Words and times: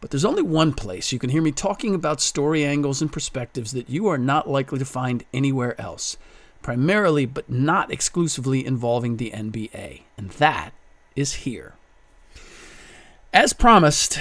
But 0.00 0.10
there's 0.10 0.24
only 0.24 0.42
one 0.42 0.72
place 0.72 1.12
you 1.12 1.18
can 1.18 1.30
hear 1.30 1.42
me 1.42 1.52
talking 1.52 1.94
about 1.94 2.20
story 2.20 2.64
angles 2.64 3.00
and 3.00 3.12
perspectives 3.12 3.72
that 3.72 3.88
you 3.88 4.06
are 4.06 4.18
not 4.18 4.48
likely 4.48 4.78
to 4.78 4.84
find 4.84 5.24
anywhere 5.32 5.80
else, 5.80 6.16
primarily 6.62 7.26
but 7.26 7.50
not 7.50 7.90
exclusively 7.90 8.64
involving 8.64 9.16
the 9.16 9.30
NBA, 9.30 10.02
and 10.16 10.30
that 10.32 10.72
is 11.14 11.34
here. 11.34 11.74
As 13.32 13.52
promised, 13.52 14.18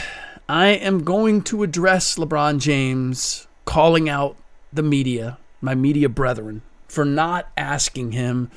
I 0.48 0.68
am 0.68 1.04
going 1.04 1.42
to 1.44 1.64
address 1.64 2.18
LeBron 2.18 2.60
James 2.60 3.48
calling 3.66 4.08
out 4.08 4.38
the 4.72 4.84
media, 4.84 5.38
my 5.62 5.76
media 5.76 6.10
brethren, 6.10 6.62
for 6.88 7.04
not 7.06 7.50
asking 7.58 8.12
him 8.12 8.52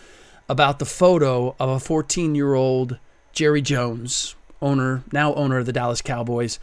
about 0.49 0.79
the 0.79 0.85
photo 0.85 1.55
of 1.59 1.69
a 1.69 1.81
14 1.81 2.35
year 2.35 2.55
old 2.55 2.99
Jerry 3.33 3.63
Jones, 3.63 4.35
owner, 4.61 5.03
now 5.13 5.35
owner 5.35 5.59
of 5.59 5.67
the 5.67 5.73
Dallas 5.73 6.03
Cowboys, 6.03 6.59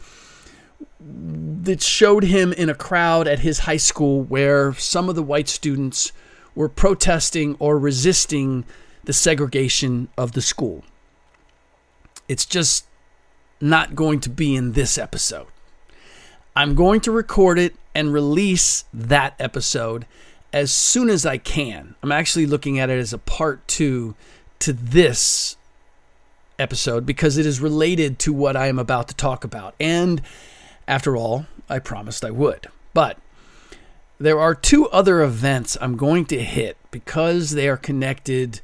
that 1.00 1.82
showed 1.82 2.24
him 2.24 2.52
in 2.52 2.68
a 2.68 2.74
crowd 2.74 3.26
at 3.28 3.40
his 3.40 3.60
high 3.60 3.76
school 3.76 4.22
where 4.22 4.72
some 4.74 5.08
of 5.08 5.14
the 5.14 5.22
white 5.22 5.48
students 5.48 6.12
were 6.54 6.68
protesting 6.68 7.56
or 7.58 7.78
resisting 7.78 8.64
the 9.04 9.12
segregation 9.12 10.08
of 10.16 10.32
the 10.32 10.42
school. 10.42 10.84
It's 12.28 12.46
just 12.46 12.86
not 13.60 13.94
going 13.94 14.20
to 14.20 14.30
be 14.30 14.56
in 14.56 14.72
this 14.72 14.98
episode. 14.98 15.46
I'm 16.54 16.74
going 16.74 17.00
to 17.02 17.12
record 17.12 17.58
it 17.58 17.74
and 17.94 18.12
release 18.12 18.84
that 18.92 19.34
episode 19.38 20.06
as 20.52 20.72
soon 20.72 21.10
as 21.10 21.26
I 21.26 21.38
can. 21.38 21.94
I'm 22.02 22.12
actually 22.12 22.46
looking 22.46 22.78
at 22.78 22.90
it 22.90 22.98
as 22.98 23.12
a 23.12 23.18
part 23.18 23.66
two 23.68 24.14
to 24.60 24.72
this 24.72 25.56
episode 26.58 27.04
because 27.04 27.36
it 27.36 27.46
is 27.46 27.60
related 27.60 28.18
to 28.20 28.32
what 28.32 28.56
I 28.56 28.68
am 28.68 28.78
about 28.78 29.08
to 29.08 29.14
talk 29.14 29.44
about. 29.44 29.74
And 29.78 30.22
after 30.88 31.16
all, 31.16 31.46
I 31.68 31.78
promised 31.78 32.24
I 32.24 32.30
would. 32.30 32.68
But 32.94 33.18
there 34.18 34.38
are 34.38 34.54
two 34.54 34.88
other 34.88 35.22
events 35.22 35.76
I'm 35.80 35.96
going 35.96 36.24
to 36.26 36.42
hit 36.42 36.76
because 36.90 37.50
they 37.50 37.68
are 37.68 37.76
connected 37.76 38.60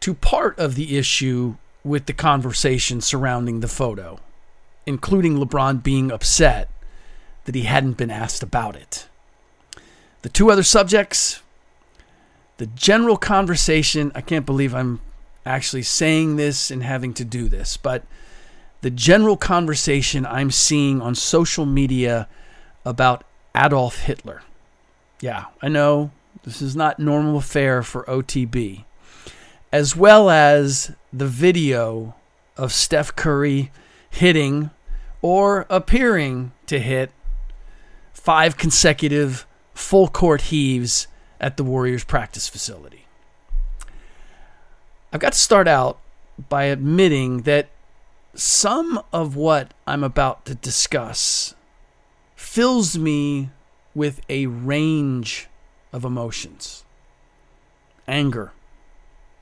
to 0.00 0.14
part 0.14 0.58
of 0.58 0.74
the 0.74 0.96
issue 0.96 1.56
with 1.84 2.06
the 2.06 2.12
conversation 2.12 3.00
surrounding 3.00 3.60
the 3.60 3.68
photo, 3.68 4.18
including 4.86 5.36
LeBron 5.36 5.82
being 5.82 6.10
upset 6.10 6.70
that 7.44 7.54
he 7.54 7.62
hadn't 7.62 7.96
been 7.96 8.10
asked 8.10 8.42
about 8.42 8.76
it. 8.76 9.08
The 10.22 10.28
two 10.28 10.50
other 10.50 10.62
subjects 10.62 11.40
the 12.58 12.66
general 12.66 13.16
conversation, 13.16 14.10
I 14.16 14.20
can't 14.20 14.44
believe 14.44 14.74
I'm 14.74 15.00
actually 15.46 15.84
saying 15.84 16.36
this 16.36 16.72
and 16.72 16.82
having 16.82 17.14
to 17.14 17.24
do 17.24 17.48
this, 17.48 17.76
but 17.76 18.04
the 18.80 18.90
general 18.90 19.36
conversation 19.36 20.24
I'm 20.26 20.50
seeing 20.50 21.00
on 21.00 21.14
social 21.14 21.66
media 21.66 22.28
about 22.84 23.24
Adolf 23.56 24.00
Hitler. 24.00 24.42
Yeah, 25.20 25.46
I 25.60 25.68
know 25.68 26.10
this 26.44 26.62
is 26.62 26.76
not 26.76 26.98
normal 26.98 27.40
fare 27.40 27.82
for 27.82 28.04
OTB. 28.04 28.84
As 29.72 29.96
well 29.96 30.30
as 30.30 30.92
the 31.12 31.26
video 31.26 32.14
of 32.56 32.72
Steph 32.72 33.14
Curry 33.16 33.70
hitting 34.10 34.70
or 35.20 35.66
appearing 35.68 36.52
to 36.66 36.78
hit 36.78 37.10
five 38.12 38.56
consecutive 38.56 39.46
full 39.74 40.08
court 40.08 40.42
heaves 40.42 41.06
at 41.40 41.56
the 41.56 41.64
Warriors 41.64 42.04
practice 42.04 42.48
facility. 42.48 43.06
I've 45.12 45.20
got 45.20 45.32
to 45.32 45.38
start 45.38 45.66
out 45.66 45.98
by 46.48 46.64
admitting 46.64 47.42
that 47.42 47.68
some 48.38 49.02
of 49.12 49.34
what 49.34 49.74
I'm 49.84 50.04
about 50.04 50.44
to 50.46 50.54
discuss 50.54 51.56
fills 52.36 52.96
me 52.96 53.50
with 53.96 54.20
a 54.28 54.46
range 54.46 55.48
of 55.92 56.04
emotions 56.04 56.84
anger, 58.06 58.52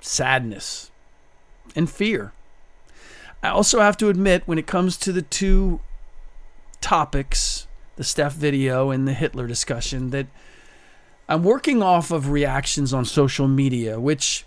sadness, 0.00 0.90
and 1.76 1.88
fear. 1.88 2.32
I 3.42 3.50
also 3.50 3.80
have 3.80 3.96
to 3.98 4.08
admit, 4.08 4.42
when 4.46 4.58
it 4.58 4.66
comes 4.66 4.96
to 4.96 5.12
the 5.12 5.22
two 5.22 5.78
topics, 6.80 7.68
the 7.94 8.02
Steph 8.02 8.32
video 8.32 8.90
and 8.90 9.06
the 9.06 9.12
Hitler 9.12 9.46
discussion, 9.46 10.10
that 10.10 10.26
I'm 11.28 11.44
working 11.44 11.80
off 11.80 12.10
of 12.10 12.30
reactions 12.30 12.92
on 12.92 13.04
social 13.04 13.46
media, 13.46 14.00
which 14.00 14.46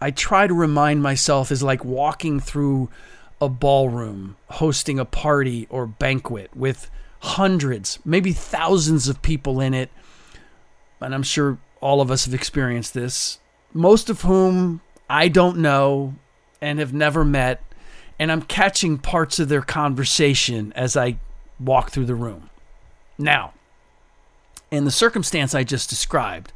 I 0.00 0.10
try 0.10 0.48
to 0.48 0.54
remind 0.54 1.02
myself 1.02 1.52
is 1.52 1.62
like 1.62 1.84
walking 1.84 2.40
through 2.40 2.88
a 3.42 3.48
ballroom, 3.48 4.36
hosting 4.50 5.00
a 5.00 5.04
party 5.04 5.66
or 5.68 5.84
banquet 5.84 6.48
with 6.54 6.88
hundreds, 7.18 7.98
maybe 8.04 8.32
thousands 8.32 9.08
of 9.08 9.20
people 9.20 9.60
in 9.60 9.74
it. 9.74 9.90
And 11.00 11.12
I'm 11.12 11.24
sure 11.24 11.58
all 11.80 12.00
of 12.00 12.08
us 12.08 12.24
have 12.24 12.34
experienced 12.34 12.94
this, 12.94 13.40
most 13.74 14.08
of 14.08 14.20
whom 14.22 14.80
I 15.10 15.26
don't 15.26 15.58
know 15.58 16.14
and 16.60 16.78
have 16.78 16.94
never 16.94 17.24
met. 17.24 17.60
And 18.16 18.30
I'm 18.30 18.42
catching 18.42 18.98
parts 18.98 19.40
of 19.40 19.48
their 19.48 19.62
conversation 19.62 20.72
as 20.76 20.96
I 20.96 21.16
walk 21.58 21.90
through 21.90 22.06
the 22.06 22.14
room. 22.14 22.48
Now, 23.18 23.54
in 24.70 24.84
the 24.84 24.92
circumstance 24.92 25.52
I 25.52 25.64
just 25.64 25.90
described, 25.90 26.52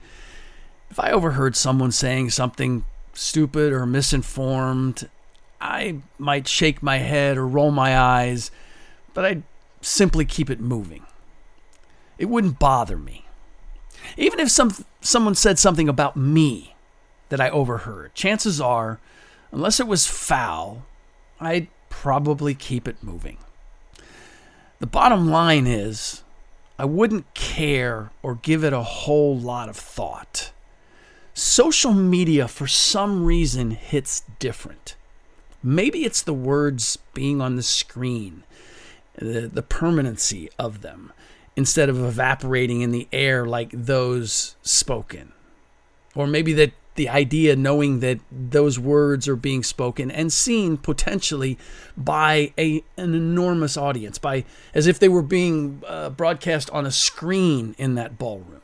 if 0.88 1.00
I 1.00 1.10
overheard 1.10 1.56
someone 1.56 1.90
saying 1.90 2.30
something 2.30 2.84
stupid 3.12 3.72
or 3.72 3.86
misinformed, 3.86 5.08
I 5.60 6.00
might 6.18 6.48
shake 6.48 6.82
my 6.82 6.98
head 6.98 7.36
or 7.36 7.46
roll 7.46 7.70
my 7.70 7.98
eyes, 7.98 8.50
but 9.14 9.24
I'd 9.24 9.42
simply 9.80 10.24
keep 10.24 10.50
it 10.50 10.60
moving. 10.60 11.04
It 12.18 12.26
wouldn't 12.26 12.58
bother 12.58 12.96
me. 12.96 13.24
Even 14.16 14.40
if 14.40 14.50
some 14.50 14.74
someone 15.00 15.34
said 15.34 15.58
something 15.58 15.88
about 15.88 16.16
me 16.16 16.74
that 17.28 17.40
I 17.40 17.50
overheard, 17.50 18.14
chances 18.14 18.60
are, 18.60 19.00
unless 19.50 19.80
it 19.80 19.86
was 19.86 20.06
foul, 20.06 20.84
I'd 21.40 21.68
probably 21.88 22.54
keep 22.54 22.86
it 22.86 23.02
moving. 23.02 23.38
The 24.78 24.86
bottom 24.86 25.30
line 25.30 25.66
is, 25.66 26.22
I 26.78 26.84
wouldn't 26.84 27.32
care 27.34 28.10
or 28.22 28.36
give 28.36 28.62
it 28.62 28.72
a 28.72 28.82
whole 28.82 29.36
lot 29.38 29.68
of 29.68 29.76
thought. 29.76 30.52
Social 31.32 31.92
media, 31.92 32.48
for 32.48 32.66
some 32.66 33.24
reason, 33.24 33.70
hits 33.72 34.22
different. 34.38 34.96
Maybe 35.62 36.04
it's 36.04 36.22
the 36.22 36.34
words 36.34 36.98
being 37.14 37.40
on 37.40 37.56
the 37.56 37.62
screen, 37.62 38.44
the, 39.16 39.48
the 39.52 39.62
permanency 39.62 40.48
of 40.58 40.82
them, 40.82 41.12
instead 41.56 41.88
of 41.88 42.02
evaporating 42.02 42.82
in 42.82 42.90
the 42.90 43.08
air 43.12 43.46
like 43.46 43.70
those 43.72 44.56
spoken. 44.62 45.32
Or 46.14 46.26
maybe 46.26 46.52
that 46.54 46.72
the 46.96 47.08
idea 47.08 47.54
knowing 47.56 48.00
that 48.00 48.18
those 48.30 48.78
words 48.78 49.28
are 49.28 49.36
being 49.36 49.62
spoken 49.62 50.10
and 50.10 50.32
seen 50.32 50.76
potentially 50.76 51.58
by 51.96 52.52
a, 52.58 52.82
an 52.96 53.14
enormous 53.14 53.76
audience 53.76 54.18
by 54.18 54.44
as 54.74 54.86
if 54.86 54.98
they 54.98 55.08
were 55.08 55.22
being 55.22 55.82
uh, 55.86 56.10
broadcast 56.10 56.70
on 56.70 56.86
a 56.86 56.90
screen 56.90 57.74
in 57.78 57.94
that 57.94 58.18
ballroom 58.18 58.62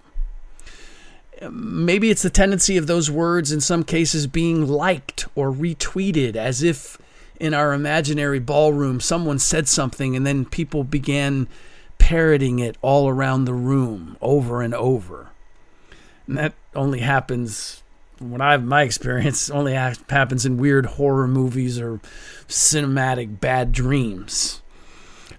maybe 1.50 2.10
it's 2.10 2.22
the 2.22 2.30
tendency 2.30 2.76
of 2.76 2.86
those 2.86 3.10
words 3.10 3.50
in 3.50 3.60
some 3.60 3.82
cases 3.82 4.26
being 4.26 4.66
liked 4.66 5.26
or 5.34 5.50
retweeted 5.50 6.36
as 6.36 6.62
if 6.62 6.98
in 7.40 7.54
our 7.54 7.72
imaginary 7.72 8.38
ballroom 8.38 9.00
someone 9.00 9.38
said 9.38 9.66
something 9.66 10.14
and 10.14 10.26
then 10.26 10.44
people 10.44 10.84
began 10.84 11.48
parroting 11.98 12.58
it 12.58 12.76
all 12.82 13.08
around 13.08 13.44
the 13.44 13.54
room 13.54 14.16
over 14.20 14.62
and 14.62 14.74
over 14.74 15.30
and 16.26 16.36
that 16.36 16.52
only 16.74 17.00
happens 17.00 17.82
what 18.18 18.40
I've 18.40 18.64
my 18.64 18.82
experience 18.82 19.50
only 19.50 19.74
happens 19.74 20.46
in 20.46 20.56
weird 20.56 20.86
horror 20.86 21.28
movies 21.28 21.80
or 21.80 22.00
cinematic 22.48 23.40
bad 23.40 23.72
dreams. 23.72 24.62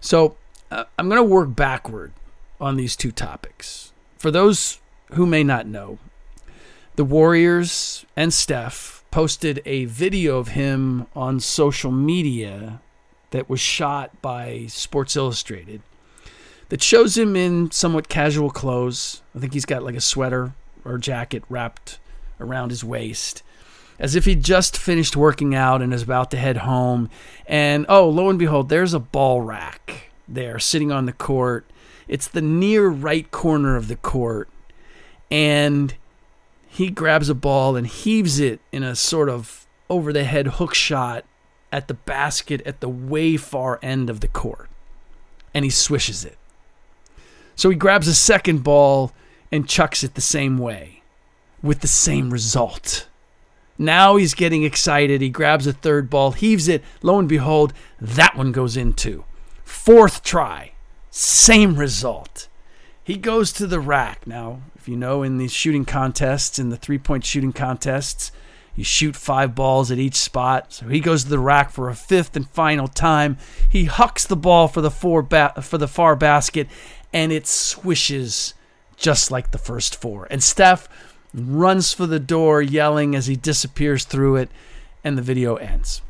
So 0.02 0.36
uh, 0.70 0.86
I'm 0.98 1.08
going 1.08 1.20
to 1.20 1.24
work 1.24 1.56
backward 1.56 2.12
on 2.60 2.76
these 2.76 2.96
two 2.96 3.12
topics. 3.12 3.92
For 4.18 4.32
those 4.32 4.80
who 5.14 5.26
may 5.26 5.44
not 5.44 5.68
know, 5.68 5.98
the 6.96 7.04
Warriors 7.04 8.06
and 8.16 8.34
Steph 8.34 9.04
posted 9.12 9.62
a 9.66 9.86
video 9.86 10.38
of 10.38 10.50
him 10.50 11.08
on 11.16 11.40
social 11.40 11.92
media 11.92 12.82
that 13.32 13.50
was 13.50 13.60
shot 13.60 14.22
by 14.22 14.66
Sports 14.68 15.16
Illustrated 15.16 15.82
that 16.70 16.82
shows 16.82 17.18
him 17.18 17.36
in 17.36 17.70
somewhat 17.72 18.10
casual 18.10 18.50
clothes. 18.50 19.22
I 19.36 19.40
think 19.40 19.54
he's 19.54 19.66
got 19.66 19.84
like 19.84 19.96
a 19.96 20.02
sweater 20.02 20.54
or 20.86 20.98
jacket 20.98 21.44
wrapped 21.50 22.00
around 22.40 22.70
his 22.70 22.84
waist, 22.84 23.44
as 24.00 24.16
if 24.16 24.26
he'd 24.26 24.44
just 24.44 24.78
finished 24.78 25.16
working 25.16 25.54
out 25.54 25.82
and 25.82 25.94
is 25.94 26.04
about 26.04 26.32
to 26.32 26.38
head 26.38 26.58
home. 26.58 27.10
And 27.48 27.86
oh, 27.90 28.10
lo 28.10 28.30
and 28.30 28.40
behold, 28.40 28.70
there's 28.70 28.94
a 28.94 29.00
ball 29.00 29.42
rack 29.42 30.12
there 30.28 30.60
sitting 30.60 30.92
on 30.92 31.06
the 31.06 31.14
court. 31.14 31.66
It's 32.08 32.28
the 32.28 32.42
near 32.42 32.88
right 32.88 33.30
corner 33.32 33.76
of 33.76 33.88
the 33.88 33.96
court. 33.96 34.50
And 35.34 35.96
he 36.68 36.92
grabs 36.92 37.28
a 37.28 37.34
ball 37.34 37.76
and 37.76 37.88
heaves 37.88 38.40
it 38.40 38.60
in 38.72 38.84
a 38.84 38.96
sort 38.96 39.30
of 39.30 39.66
over 39.90 40.14
the 40.14 40.26
head 40.26 40.46
hook 40.46 40.76
shot 40.76 41.26
at 41.72 41.88
the 41.88 41.96
basket 41.96 42.62
at 42.68 42.82
the 42.82 42.88
way 42.88 43.36
far 43.36 43.80
end 43.82 44.12
of 44.12 44.20
the 44.20 44.28
court. 44.28 44.70
And 45.52 45.66
he 45.66 45.72
swishes 45.72 46.24
it. 46.24 46.38
So 47.56 47.72
he 47.72 47.76
grabs 47.76 48.08
a 48.08 48.14
second 48.14 48.64
ball 48.64 49.12
and 49.52 49.68
chucks 49.68 50.04
it 50.04 50.14
the 50.14 50.22
same 50.22 50.60
way 50.60 51.02
with 51.64 51.80
the 51.80 51.88
same 51.88 52.30
result. 52.30 53.08
Now 53.76 54.18
he's 54.18 54.36
getting 54.36 54.64
excited. 54.64 55.20
He 55.20 55.30
grabs 55.30 55.66
a 55.66 55.74
third 55.74 56.12
ball, 56.12 56.34
heaves 56.34 56.68
it. 56.68 56.84
Lo 57.02 57.18
and 57.18 57.28
behold, 57.28 57.74
that 58.00 58.38
one 58.38 58.52
goes 58.52 58.78
into. 58.78 59.24
Fourth 59.64 60.22
try, 60.22 60.74
same 61.10 61.76
result. 61.76 62.50
He 63.04 63.18
goes 63.18 63.52
to 63.54 63.68
the 63.68 63.80
rack. 63.80 64.26
Now, 64.26 64.62
if 64.76 64.88
you 64.88 64.96
know, 64.96 65.24
in 65.24 65.38
these 65.38 65.52
shooting 65.52 65.86
contests, 65.86 66.58
in 66.58 66.70
the 66.70 66.78
three 66.78 66.98
point 66.98 67.26
shooting 67.26 67.54
contests, 67.54 68.32
you 68.76 68.84
shoot 68.84 69.16
five 69.16 69.54
balls 69.54 69.92
at 69.92 70.00
each 70.00 70.16
spot. 70.16 70.74
So 70.74 70.88
he 70.88 71.00
goes 71.00 71.24
to 71.26 71.30
the 71.30 71.40
rack 71.40 71.70
for 71.70 71.90
a 71.90 71.96
fifth 71.96 72.36
and 72.36 72.50
final 72.50 72.88
time. 72.88 73.38
He 73.70 73.86
hucks 73.86 74.26
the 74.26 74.36
ball 74.36 74.68
for 74.68 74.82
the 74.82 74.92
four 74.92 75.22
ba- 75.22 75.62
for 75.62 75.78
the 75.78 75.88
far 75.88 76.16
basket, 76.16 76.68
and 77.12 77.32
it 77.32 77.46
swishes 77.46 78.54
just 78.96 79.32
like 79.32 79.52
the 79.52 79.58
first 79.58 79.96
four. 79.96 80.28
And 80.32 80.42
Steph 80.42 80.88
runs 81.34 81.94
for 81.94 82.06
the 82.06 82.20
door, 82.20 82.62
yelling 82.62 83.16
as 83.16 83.28
he 83.28 83.36
disappears 83.36 84.06
through 84.06 84.38
it, 84.38 84.50
and 85.04 85.18
the 85.18 85.22
video 85.22 85.56
ends. 85.56 86.02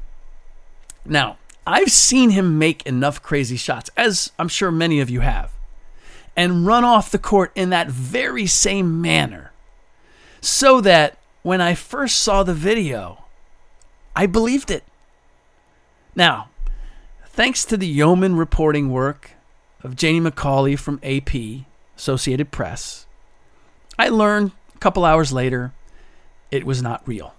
Now, 1.06 1.38
I've 1.66 1.92
seen 1.92 2.32
him 2.32 2.60
make 2.60 2.86
enough 2.86 3.22
crazy 3.22 3.58
shots, 3.58 3.90
as 3.96 4.32
I'm 4.38 4.50
sure 4.50 4.72
many 4.72 5.00
of 5.00 5.10
you 5.10 5.22
have, 5.22 5.53
and 6.36 6.66
run 6.66 6.84
off 6.84 7.12
the 7.12 7.20
court 7.20 7.52
in 7.56 7.70
that 7.70 7.90
very 7.90 8.46
same 8.46 9.02
manner, 9.02 9.52
so 10.42 10.82
that 10.82 11.18
when 11.42 11.62
I 11.62 11.76
first 11.76 12.20
saw 12.20 12.44
the 12.44 12.54
video, 12.54 13.26
I 14.16 14.26
believed 14.26 14.72
it. 14.72 14.84
Now, 16.16 16.50
thanks 17.28 17.66
to 17.66 17.78
the 17.78 17.88
yeoman 17.88 18.36
reporting 18.36 18.92
work 18.92 19.32
of 19.84 19.96
Janie 19.96 20.22
McCauley 20.22 20.78
from 20.78 21.00
AP, 21.04 21.66
Associated 21.98 22.52
Press, 22.52 23.06
I 23.98 24.10
learned 24.10 24.52
a 24.76 24.80
couple 24.80 25.06
hours 25.06 25.32
later, 25.32 25.74
it 26.52 26.66
was 26.66 26.82
not 26.82 27.08
real. 27.08 27.34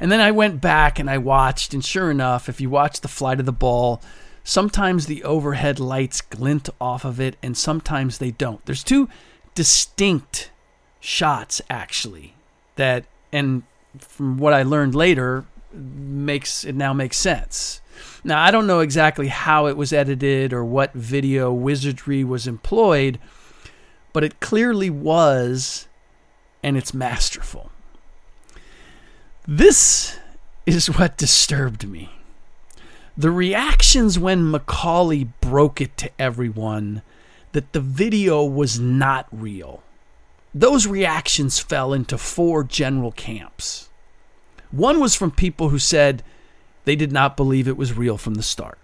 And 0.00 0.10
then 0.10 0.20
I 0.20 0.30
went 0.30 0.60
back 0.60 0.98
and 0.98 1.08
I 1.08 1.18
watched, 1.18 1.72
and 1.72 1.84
sure 1.84 2.10
enough, 2.10 2.48
if 2.48 2.60
you 2.60 2.68
watch 2.68 3.00
the 3.00 3.08
flight 3.08 3.40
of 3.40 3.46
the 3.46 3.52
ball, 3.52 4.02
sometimes 4.44 5.06
the 5.06 5.24
overhead 5.24 5.80
lights 5.80 6.20
glint 6.20 6.68
off 6.80 7.04
of 7.04 7.20
it, 7.20 7.36
and 7.42 7.56
sometimes 7.56 8.18
they 8.18 8.30
don't. 8.30 8.64
There's 8.66 8.84
two 8.84 9.08
distinct 9.54 10.50
shots, 11.00 11.60
actually, 11.68 12.34
that, 12.76 13.04
and 13.32 13.64
from 13.98 14.38
what 14.38 14.52
I 14.52 14.62
learned 14.62 14.94
later, 14.94 15.46
makes 15.72 16.64
it 16.64 16.74
now 16.76 16.92
makes 16.92 17.16
sense. 17.16 17.80
Now, 18.22 18.42
I 18.42 18.50
don't 18.50 18.66
know 18.66 18.80
exactly 18.80 19.28
how 19.28 19.66
it 19.66 19.76
was 19.76 19.92
edited 19.92 20.52
or 20.52 20.64
what 20.64 20.92
video 20.92 21.52
wizardry 21.52 22.22
was 22.24 22.46
employed, 22.46 23.18
but 24.12 24.24
it 24.24 24.40
clearly 24.40 24.90
was 24.90 25.88
and 26.62 26.76
it's 26.76 26.94
masterful. 26.94 27.70
This 29.46 30.18
is 30.64 30.86
what 30.86 31.18
disturbed 31.18 31.86
me. 31.86 32.10
The 33.16 33.30
reactions 33.30 34.18
when 34.18 34.50
McCauley 34.50 35.28
broke 35.40 35.80
it 35.80 35.96
to 35.98 36.10
everyone 36.18 37.02
that 37.52 37.72
the 37.72 37.80
video 37.80 38.44
was 38.44 38.80
not 38.80 39.28
real. 39.30 39.84
Those 40.52 40.88
reactions 40.88 41.60
fell 41.60 41.92
into 41.92 42.18
four 42.18 42.64
general 42.64 43.12
camps. 43.12 43.88
One 44.72 44.98
was 44.98 45.14
from 45.14 45.30
people 45.30 45.68
who 45.68 45.78
said 45.78 46.24
they 46.84 46.96
did 46.96 47.12
not 47.12 47.36
believe 47.36 47.68
it 47.68 47.76
was 47.76 47.96
real 47.96 48.18
from 48.18 48.34
the 48.34 48.42
start. 48.42 48.78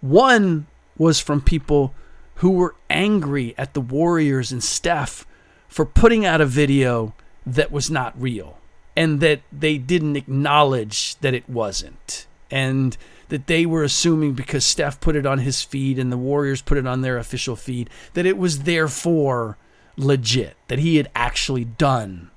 One 0.00 0.66
was 0.98 1.20
from 1.20 1.40
people 1.40 1.94
who 2.36 2.50
were 2.50 2.74
angry 2.90 3.54
at 3.56 3.74
the 3.74 3.80
Warriors 3.80 4.50
and 4.50 4.62
Steph 4.62 5.24
for 5.68 5.86
putting 5.86 6.26
out 6.26 6.40
a 6.40 6.46
video 6.46 7.14
that 7.46 7.70
was 7.70 7.88
not 7.92 8.20
real 8.20 8.58
and 8.96 9.20
that 9.20 9.42
they 9.52 9.78
didn't 9.78 10.16
acknowledge 10.16 11.14
that 11.20 11.34
it 11.34 11.48
wasn't. 11.48 12.26
And 12.50 12.96
that 13.28 13.46
they 13.46 13.66
were 13.66 13.82
assuming 13.82 14.34
because 14.34 14.64
Steph 14.64 15.00
put 15.00 15.16
it 15.16 15.26
on 15.26 15.38
his 15.38 15.62
feed 15.62 15.98
and 15.98 16.12
the 16.12 16.16
Warriors 16.16 16.62
put 16.62 16.78
it 16.78 16.86
on 16.86 17.00
their 17.00 17.18
official 17.18 17.56
feed 17.56 17.90
that 18.12 18.26
it 18.26 18.38
was 18.38 18.60
therefore 18.60 19.56
legit, 19.96 20.56
that 20.68 20.78
he 20.78 20.96
had 20.96 21.10
actually 21.14 21.64
done 21.64 22.30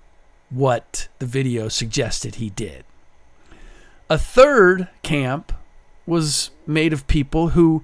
what 0.50 1.08
the 1.20 1.26
video 1.26 1.68
suggested 1.68 2.36
he 2.36 2.50
did. 2.50 2.86
A 4.10 4.18
third 4.18 4.88
camp 5.04 5.52
was 6.06 6.52
made 6.66 6.94
of 6.94 7.08
people 7.08 7.50
who 7.50 7.84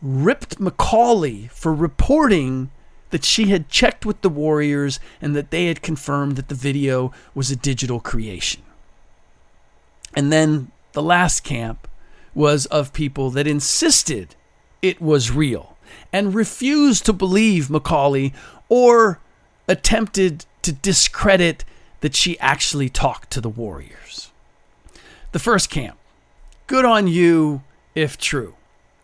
ripped 0.00 0.58
McCauley 0.58 1.50
for 1.50 1.74
reporting 1.74 2.70
that 3.10 3.24
she 3.24 3.46
had 3.46 3.68
checked 3.68 4.06
with 4.06 4.20
the 4.22 4.28
Warriors 4.28 5.00
and 5.20 5.34
that 5.36 5.50
they 5.50 5.66
had 5.66 5.82
confirmed 5.82 6.36
that 6.36 6.48
the 6.48 6.54
video 6.54 7.12
was 7.34 7.50
a 7.50 7.56
digital 7.56 8.00
creation. 8.00 8.62
And 10.14 10.32
then 10.32 10.70
the 10.98 11.02
last 11.04 11.44
camp 11.44 11.86
was 12.34 12.66
of 12.66 12.92
people 12.92 13.30
that 13.30 13.46
insisted 13.46 14.34
it 14.82 15.00
was 15.00 15.30
real 15.30 15.76
and 16.12 16.34
refused 16.34 17.06
to 17.06 17.12
believe 17.12 17.68
McCauley 17.68 18.34
or 18.68 19.20
attempted 19.68 20.44
to 20.62 20.72
discredit 20.72 21.64
that 22.00 22.16
she 22.16 22.36
actually 22.40 22.88
talked 22.88 23.30
to 23.30 23.40
the 23.40 23.48
Warriors. 23.48 24.32
The 25.30 25.38
first 25.38 25.70
camp, 25.70 25.96
good 26.66 26.84
on 26.84 27.06
you 27.06 27.62
if 27.94 28.18
true. 28.18 28.56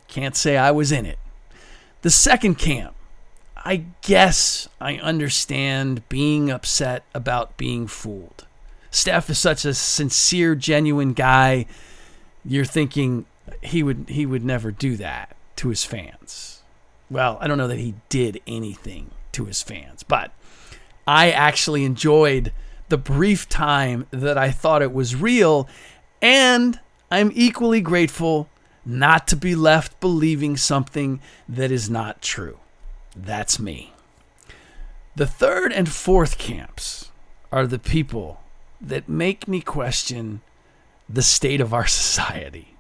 Can't 0.09 0.35
say 0.35 0.57
I 0.57 0.73
was 0.73 0.91
in 0.91 1.07
it. 1.07 1.21
The 2.03 2.11
second 2.11 2.57
camp, 2.57 2.97
I 3.57 3.85
guess 4.03 4.69
I 4.81 4.97
understand 4.97 6.09
being 6.09 6.51
upset 6.51 7.05
about 7.15 7.57
being 7.57 7.87
fooled. 7.87 8.44
Steph 8.95 9.29
is 9.29 9.41
such 9.41 9.65
a 9.65 9.75
sincere, 9.75 10.55
genuine 10.55 11.15
guy. 11.15 11.67
You're 12.45 12.65
thinking 12.65 13.27
he 13.61 13.83
would 13.83 14.07
he 14.09 14.25
would 14.25 14.45
never 14.45 14.71
do 14.71 14.97
that 14.97 15.37
to 15.57 15.71
his 15.71 15.85
fans. 15.85 16.63
Well, 17.11 17.37
I 17.41 17.49
don't 17.49 17.59
know 17.59 17.67
that 17.67 17.81
he 17.81 17.97
did 18.09 18.41
anything 18.47 19.11
to 19.33 19.47
his 19.47 19.65
fans, 19.65 20.05
but 20.05 20.31
I 21.09 21.33
actually 21.33 21.85
enjoyed 21.85 22.53
the 22.89 22.97
brief 22.97 23.49
time 23.49 24.07
that 24.13 24.39
I 24.39 24.53
thought 24.53 24.81
it 24.81 24.93
was 24.93 25.17
real 25.17 25.69
and 26.23 26.79
I'm 27.11 27.33
equally 27.35 27.81
grateful 27.81 28.49
not 28.87 29.27
to 29.27 29.37
be 29.37 29.57
left 29.57 29.99
believing 29.99 30.57
something 30.57 31.21
that 31.49 31.73
is 31.73 31.91
not 31.91 32.23
true. 32.23 32.61
That's 33.17 33.59
me. 33.59 33.93
The 35.17 35.27
third 35.27 35.73
and 35.73 35.89
fourth 35.89 36.39
camps 36.39 37.11
are 37.51 37.67
the 37.67 37.81
people 37.81 38.39
that 38.89 39.09
make 39.09 39.49
me 39.49 39.61
question 39.61 40.41
the 41.09 41.23
state 41.23 41.61
of 41.61 41.75
our 41.75 41.87
society. 42.03 42.75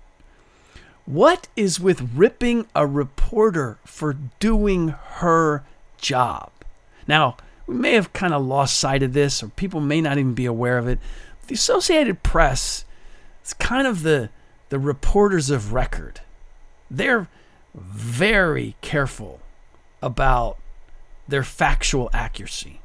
What 1.07 1.49
is 1.55 1.79
with 1.79 2.11
ripping 2.15 2.67
a 2.75 2.87
reporter 2.87 3.79
for 3.85 4.17
doing 4.39 4.89
her 4.89 5.65
job? 5.99 6.51
Now, 7.07 7.37
we 7.67 7.75
may 7.75 7.93
have 7.93 8.13
kind 8.13 8.33
of 8.33 8.45
lost 8.45 8.79
sight 8.79 9.03
of 9.03 9.13
this, 9.13 9.43
or 9.43 9.49
people 9.49 9.81
may 9.81 10.01
not 10.01 10.19
even 10.19 10.35
be 10.35 10.47
aware 10.47 10.79
of 10.79 10.89
it. 10.89 10.99
The 11.47 11.55
Associated 11.55 12.23
Press 12.23 12.85
is 13.45 13.53
kind 13.55 13.87
of 13.87 14.03
the, 14.03 14.31
the 14.71 14.79
reporters 14.79 15.51
of 15.51 15.73
record. 15.73 16.21
They're 16.91 17.29
very 17.75 18.77
careful 18.81 19.41
about 20.03 20.59
their 21.27 21.43
factual 21.43 22.11
accuracy. 22.13 22.81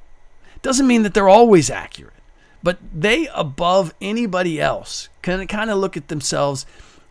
Doesn't 0.61 0.87
mean 0.87 1.03
that 1.03 1.13
they're 1.13 1.29
always 1.29 1.69
accurate, 1.69 2.13
but 2.61 2.77
they, 2.93 3.27
above 3.33 3.93
anybody 4.01 4.59
else, 4.59 5.09
can 5.21 5.45
kind 5.47 5.69
of 5.69 5.77
look 5.77 5.95
at 5.95 6.07
themselves 6.09 6.65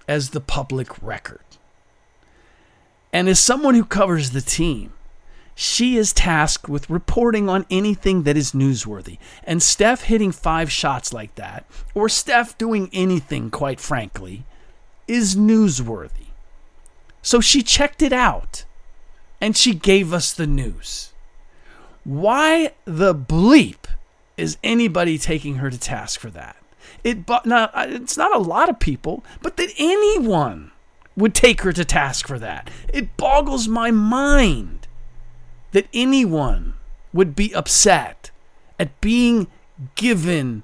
as 0.07 0.31
the 0.31 0.41
public 0.41 1.03
record. 1.03 1.41
And 3.13 3.29
as 3.29 3.41
someone 3.41 3.75
who 3.75 3.85
covers 3.85 4.31
the 4.31 4.41
team, 4.41 4.93
she 5.55 5.97
is 5.97 6.13
tasked 6.13 6.69
with 6.69 6.89
reporting 6.89 7.49
on 7.49 7.67
anything 7.71 8.23
that 8.23 8.37
is 8.37 8.53
newsworthy. 8.53 9.19
And 9.43 9.63
Steph 9.63 10.03
hitting 10.03 10.31
five 10.31 10.71
shots 10.71 11.13
like 11.13 11.35
that, 11.35 11.67
or 11.95 12.09
Steph 12.09 12.57
doing 12.59 12.91
anything, 12.93 13.51
quite 13.51 13.81
frankly, 13.81 14.45
is 15.09 15.35
newsworthy. 15.35 16.29
So 17.23 17.41
she 17.41 17.63
checked 17.63 18.03
it 18.03 18.13
out 18.13 18.65
and 19.41 19.57
she 19.57 19.75
gave 19.75 20.13
us 20.13 20.33
the 20.33 20.47
news. 20.47 21.13
Why 22.05 22.73
the 22.85 23.15
bleep 23.15 23.87
is 24.39 24.57
anybody 24.63 25.19
taking 25.19 25.57
her 25.57 25.71
to 25.71 25.79
task 25.79 26.21
for 26.21 26.31
that? 26.31 26.57
It 27.05 27.27
but 27.27 27.45
now 27.45 27.71
it's 27.75 28.17
not 28.17 28.35
a 28.35 28.39
lot 28.39 28.69
of 28.69 28.79
people, 28.79 29.25
but 29.43 29.57
that 29.57 29.73
anyone 29.79 30.73
would 31.17 31.35
take 31.35 31.63
her 31.63 31.73
to 31.73 31.85
task 31.85 32.27
for 32.27 32.39
that. 32.39 32.71
It 32.93 33.17
boggles 33.17 33.69
my 33.69 33.91
mind 33.91 34.87
that 35.73 35.89
anyone 35.93 36.75
would 37.13 37.35
be 37.35 37.55
upset 37.55 38.31
at 38.79 39.01
being 39.01 39.49
given 39.97 40.63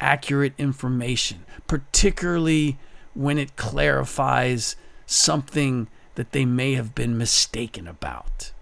accurate 0.00 0.54
information, 0.58 1.44
particularly 1.66 2.78
when 3.14 3.38
it 3.38 3.56
clarifies 3.56 4.76
something 5.06 5.88
that 6.14 6.32
they 6.32 6.44
may 6.44 6.74
have 6.74 6.94
been 6.94 7.18
mistaken 7.18 7.86
about. 7.86 8.52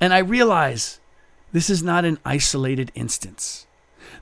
And 0.00 0.12
I 0.12 0.18
realize 0.18 0.98
this 1.52 1.68
is 1.68 1.82
not 1.82 2.04
an 2.04 2.18
isolated 2.24 2.90
instance. 2.94 3.66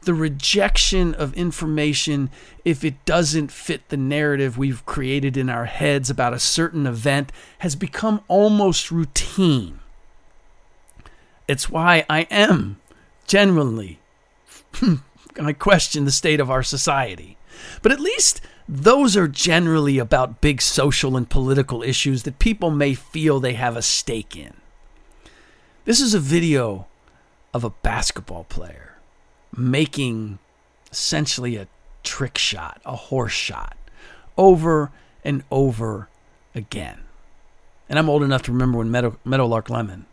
The 0.03 0.15
rejection 0.15 1.15
of 1.15 1.35
information, 1.35 2.31
if 2.65 2.85
it 2.85 3.05
doesn't 3.05 3.53
fit 3.53 3.89
the 3.89 3.97
narrative 3.97 4.59
we've 4.59 4.85
created 4.87 5.37
in 5.37 5.51
our 5.51 5.67
heads 5.67 6.11
about 6.11 6.33
a 6.33 6.39
certain 6.39 6.87
event, 6.87 7.33
has 7.59 7.77
become 7.77 8.23
almost 8.29 8.91
routine. 8.91 9.81
It's 11.47 11.69
why 11.69 12.05
I 12.09 12.23
am 12.31 12.81
genuinely, 13.27 13.99
I 15.41 15.53
question 15.53 16.05
the 16.05 16.11
state 16.11 16.41
of 16.41 16.51
our 16.51 16.63
society. 16.63 17.37
But 17.83 17.93
at 17.93 18.01
least 18.01 18.41
those 18.69 19.17
are 19.17 19.29
generally 19.29 19.99
about 19.99 20.41
big 20.41 20.63
social 20.63 21.17
and 21.17 21.29
political 21.29 21.83
issues 21.83 22.23
that 22.23 22.39
people 22.39 22.71
may 22.71 22.95
feel 22.95 23.41
they 23.41 23.55
have 23.55 23.77
a 23.77 23.83
stake 23.83 24.37
in. 24.37 24.55
This 25.85 26.01
is 26.01 26.15
a 26.15 26.21
video 26.21 26.87
of 27.53 27.65
a 27.65 27.71
basketball 27.71 28.45
player 28.45 28.95
making 29.57 30.39
essentially 30.93 31.57
a 31.57 31.67
trick 32.03 32.39
shot, 32.39 32.81
a 32.85 32.97
horse 32.97 33.33
shot, 33.33 33.77
over 34.37 34.91
and 35.25 35.43
over 35.51 36.09
again. 36.55 37.01
And 37.89 37.99
I'm 37.99 38.09
old 38.09 38.23
enough 38.23 38.43
to 38.43 38.53
remember 38.53 38.79
when 38.79 38.91
Meadow, 38.91 39.19
Meadowlark 39.25 39.69
Lemon 39.69 40.07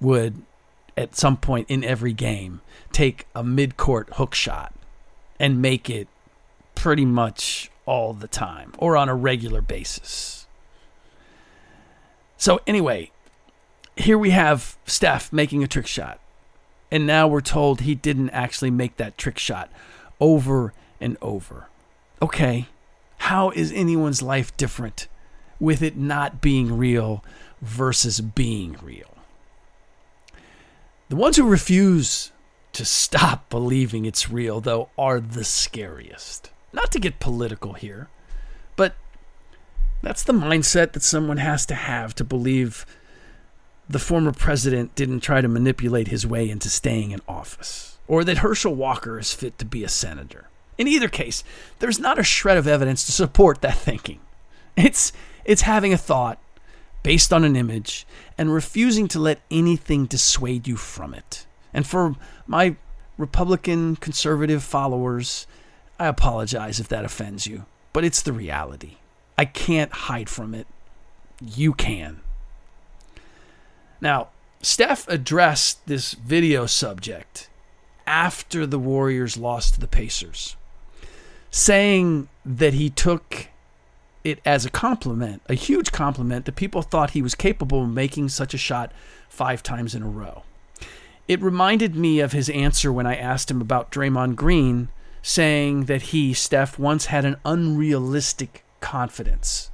would 0.00 0.42
at 0.96 1.16
some 1.16 1.36
point 1.36 1.68
in 1.70 1.84
every 1.84 2.12
game 2.12 2.60
take 2.92 3.26
a 3.34 3.44
mid-court 3.44 4.08
hook 4.14 4.34
shot 4.34 4.74
and 5.38 5.62
make 5.62 5.88
it 5.88 6.08
pretty 6.74 7.04
much 7.04 7.70
all 7.86 8.12
the 8.12 8.28
time 8.28 8.72
or 8.78 8.96
on 8.96 9.08
a 9.08 9.14
regular 9.14 9.60
basis. 9.60 10.46
So 12.36 12.60
anyway, 12.66 13.10
here 13.96 14.18
we 14.18 14.30
have 14.30 14.76
Steph 14.86 15.32
making 15.32 15.62
a 15.62 15.68
trick 15.68 15.86
shot. 15.86 16.20
And 16.90 17.06
now 17.06 17.28
we're 17.28 17.40
told 17.40 17.80
he 17.80 17.94
didn't 17.94 18.30
actually 18.30 18.70
make 18.70 18.96
that 18.96 19.18
trick 19.18 19.38
shot 19.38 19.70
over 20.20 20.72
and 21.00 21.16
over. 21.20 21.68
Okay, 22.20 22.66
how 23.18 23.50
is 23.50 23.72
anyone's 23.72 24.22
life 24.22 24.56
different 24.56 25.06
with 25.60 25.82
it 25.82 25.96
not 25.96 26.40
being 26.40 26.76
real 26.76 27.24
versus 27.60 28.20
being 28.20 28.76
real? 28.82 29.16
The 31.08 31.16
ones 31.16 31.36
who 31.36 31.48
refuse 31.48 32.32
to 32.72 32.84
stop 32.84 33.48
believing 33.48 34.04
it's 34.04 34.30
real, 34.30 34.60
though, 34.60 34.90
are 34.98 35.20
the 35.20 35.44
scariest. 35.44 36.50
Not 36.72 36.92
to 36.92 37.00
get 37.00 37.18
political 37.18 37.72
here, 37.72 38.08
but 38.76 38.94
that's 40.02 40.22
the 40.22 40.32
mindset 40.32 40.92
that 40.92 41.02
someone 41.02 41.38
has 41.38 41.64
to 41.66 41.74
have 41.74 42.14
to 42.16 42.24
believe 42.24 42.84
the 43.88 43.98
former 43.98 44.32
president 44.32 44.94
didn't 44.94 45.20
try 45.20 45.40
to 45.40 45.48
manipulate 45.48 46.08
his 46.08 46.26
way 46.26 46.48
into 46.48 46.68
staying 46.68 47.10
in 47.10 47.20
office, 47.26 47.98
or 48.06 48.22
that 48.24 48.38
Herschel 48.38 48.74
Walker 48.74 49.18
is 49.18 49.32
fit 49.32 49.58
to 49.58 49.64
be 49.64 49.82
a 49.82 49.88
senator. 49.88 50.48
In 50.76 50.86
either 50.86 51.08
case, 51.08 51.42
there's 51.78 51.98
not 51.98 52.18
a 52.18 52.22
shred 52.22 52.56
of 52.56 52.68
evidence 52.68 53.04
to 53.06 53.12
support 53.12 53.62
that 53.62 53.78
thinking. 53.78 54.20
It's, 54.76 55.12
it's 55.44 55.62
having 55.62 55.92
a 55.92 55.98
thought 55.98 56.38
based 57.02 57.32
on 57.32 57.44
an 57.44 57.56
image 57.56 58.06
and 58.36 58.52
refusing 58.52 59.08
to 59.08 59.18
let 59.18 59.40
anything 59.50 60.06
dissuade 60.06 60.68
you 60.68 60.76
from 60.76 61.14
it. 61.14 61.46
And 61.72 61.86
for 61.86 62.14
my 62.46 62.76
Republican 63.16 63.96
conservative 63.96 64.62
followers, 64.62 65.46
I 65.98 66.06
apologize 66.06 66.78
if 66.78 66.88
that 66.88 67.04
offends 67.04 67.46
you, 67.46 67.64
but 67.92 68.04
it's 68.04 68.22
the 68.22 68.32
reality. 68.32 68.96
I 69.36 69.46
can't 69.46 69.92
hide 69.92 70.28
from 70.28 70.54
it. 70.54 70.66
You 71.40 71.72
can. 71.72 72.20
Now, 74.00 74.28
Steph 74.62 75.06
addressed 75.08 75.86
this 75.86 76.14
video 76.14 76.66
subject 76.66 77.48
after 78.06 78.66
the 78.66 78.78
Warriors 78.78 79.36
lost 79.36 79.74
to 79.74 79.80
the 79.80 79.86
Pacers, 79.86 80.56
saying 81.50 82.28
that 82.44 82.74
he 82.74 82.90
took 82.90 83.48
it 84.24 84.40
as 84.44 84.64
a 84.64 84.70
compliment, 84.70 85.42
a 85.48 85.54
huge 85.54 85.92
compliment, 85.92 86.44
that 86.44 86.56
people 86.56 86.82
thought 86.82 87.10
he 87.10 87.22
was 87.22 87.34
capable 87.34 87.82
of 87.82 87.90
making 87.90 88.28
such 88.28 88.54
a 88.54 88.58
shot 88.58 88.92
five 89.28 89.62
times 89.62 89.94
in 89.94 90.02
a 90.02 90.08
row. 90.08 90.42
It 91.26 91.42
reminded 91.42 91.94
me 91.94 92.20
of 92.20 92.32
his 92.32 92.48
answer 92.48 92.92
when 92.92 93.06
I 93.06 93.14
asked 93.16 93.50
him 93.50 93.60
about 93.60 93.90
Draymond 93.90 94.36
Green, 94.36 94.88
saying 95.22 95.84
that 95.84 96.02
he, 96.02 96.32
Steph, 96.32 96.78
once 96.78 97.06
had 97.06 97.24
an 97.24 97.36
unrealistic 97.44 98.64
confidence, 98.80 99.70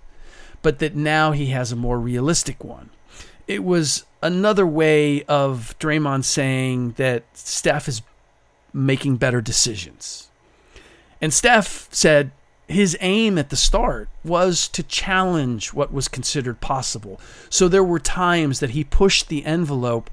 but 0.63 0.79
that 0.81 0.97
now 0.97 1.33
he 1.33 1.47
has 1.47 1.71
a 1.71 1.77
more 1.77 2.01
realistic 2.01 2.65
one. 2.65 2.91
It 3.47 3.63
was 3.63 4.05
another 4.25 4.67
way 4.67 5.23
of 5.25 5.77
Draymond 5.79 6.25
saying 6.25 6.93
that 6.93 7.25
Steph 7.35 7.87
is 7.87 8.03
making 8.73 9.19
better 9.19 9.41
decisions. 9.41 10.31
And 11.21 11.33
Steph 11.33 11.89
said, 11.93 12.33
his 12.67 12.97
aim 13.03 13.37
at 13.37 13.51
the 13.51 13.57
start 13.57 14.09
was 14.25 14.67
to 14.69 14.83
challenge 14.83 15.75
what 15.75 15.93
was 15.93 16.09
considered 16.09 16.63
possible. 16.63 17.21
So 17.51 17.69
there 17.69 17.85
were 17.85 18.01
times 18.01 18.61
that 18.61 18.71
he 18.71 18.83
pushed 18.83 19.29
the 19.29 19.45
envelope 19.45 20.11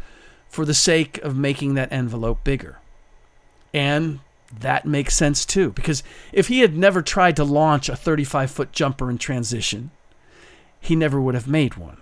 for 0.49 0.65
the 0.65 0.73
sake 0.73 1.17
of 1.19 1.37
making 1.37 1.75
that 1.75 1.91
envelope 1.93 2.43
bigger. 2.43 2.79
And 3.73 4.19
that 4.59 4.85
makes 4.85 5.15
sense 5.15 5.45
too, 5.45 5.71
because 5.71 6.03
if 6.33 6.49
he 6.49 6.59
had 6.59 6.75
never 6.75 7.01
tried 7.01 7.37
to 7.37 7.45
launch 7.45 7.87
a 7.87 7.95
35 7.95 8.51
foot 8.51 8.73
jumper 8.73 9.09
in 9.09 9.17
transition, 9.17 9.91
he 10.81 10.97
never 10.97 11.21
would 11.21 11.35
have 11.35 11.47
made 11.47 11.75
one. 11.75 12.00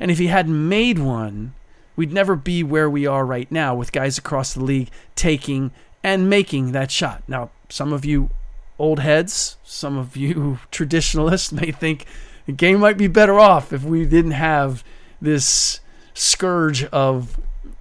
And 0.00 0.10
if 0.10 0.18
he 0.18 0.26
hadn't 0.26 0.68
made 0.68 0.98
one, 0.98 1.54
we'd 1.96 2.12
never 2.12 2.36
be 2.36 2.62
where 2.62 2.88
we 2.88 3.06
are 3.06 3.24
right 3.24 3.50
now 3.50 3.74
with 3.74 3.92
guys 3.92 4.18
across 4.18 4.54
the 4.54 4.64
league 4.64 4.90
taking 5.14 5.70
and 6.02 6.28
making 6.28 6.72
that 6.72 6.90
shot. 6.90 7.22
Now, 7.28 7.50
some 7.68 7.92
of 7.92 8.04
you 8.04 8.30
old 8.78 9.00
heads, 9.00 9.56
some 9.64 9.96
of 9.96 10.16
you 10.16 10.58
traditionalists 10.70 11.52
may 11.52 11.70
think 11.70 12.06
the 12.46 12.52
game 12.52 12.80
might 12.80 12.98
be 12.98 13.06
better 13.06 13.38
off 13.38 13.72
if 13.72 13.84
we 13.84 14.04
didn't 14.04 14.32
have 14.32 14.82
this 15.20 15.80
scourge 16.14 16.84
of 16.86 17.38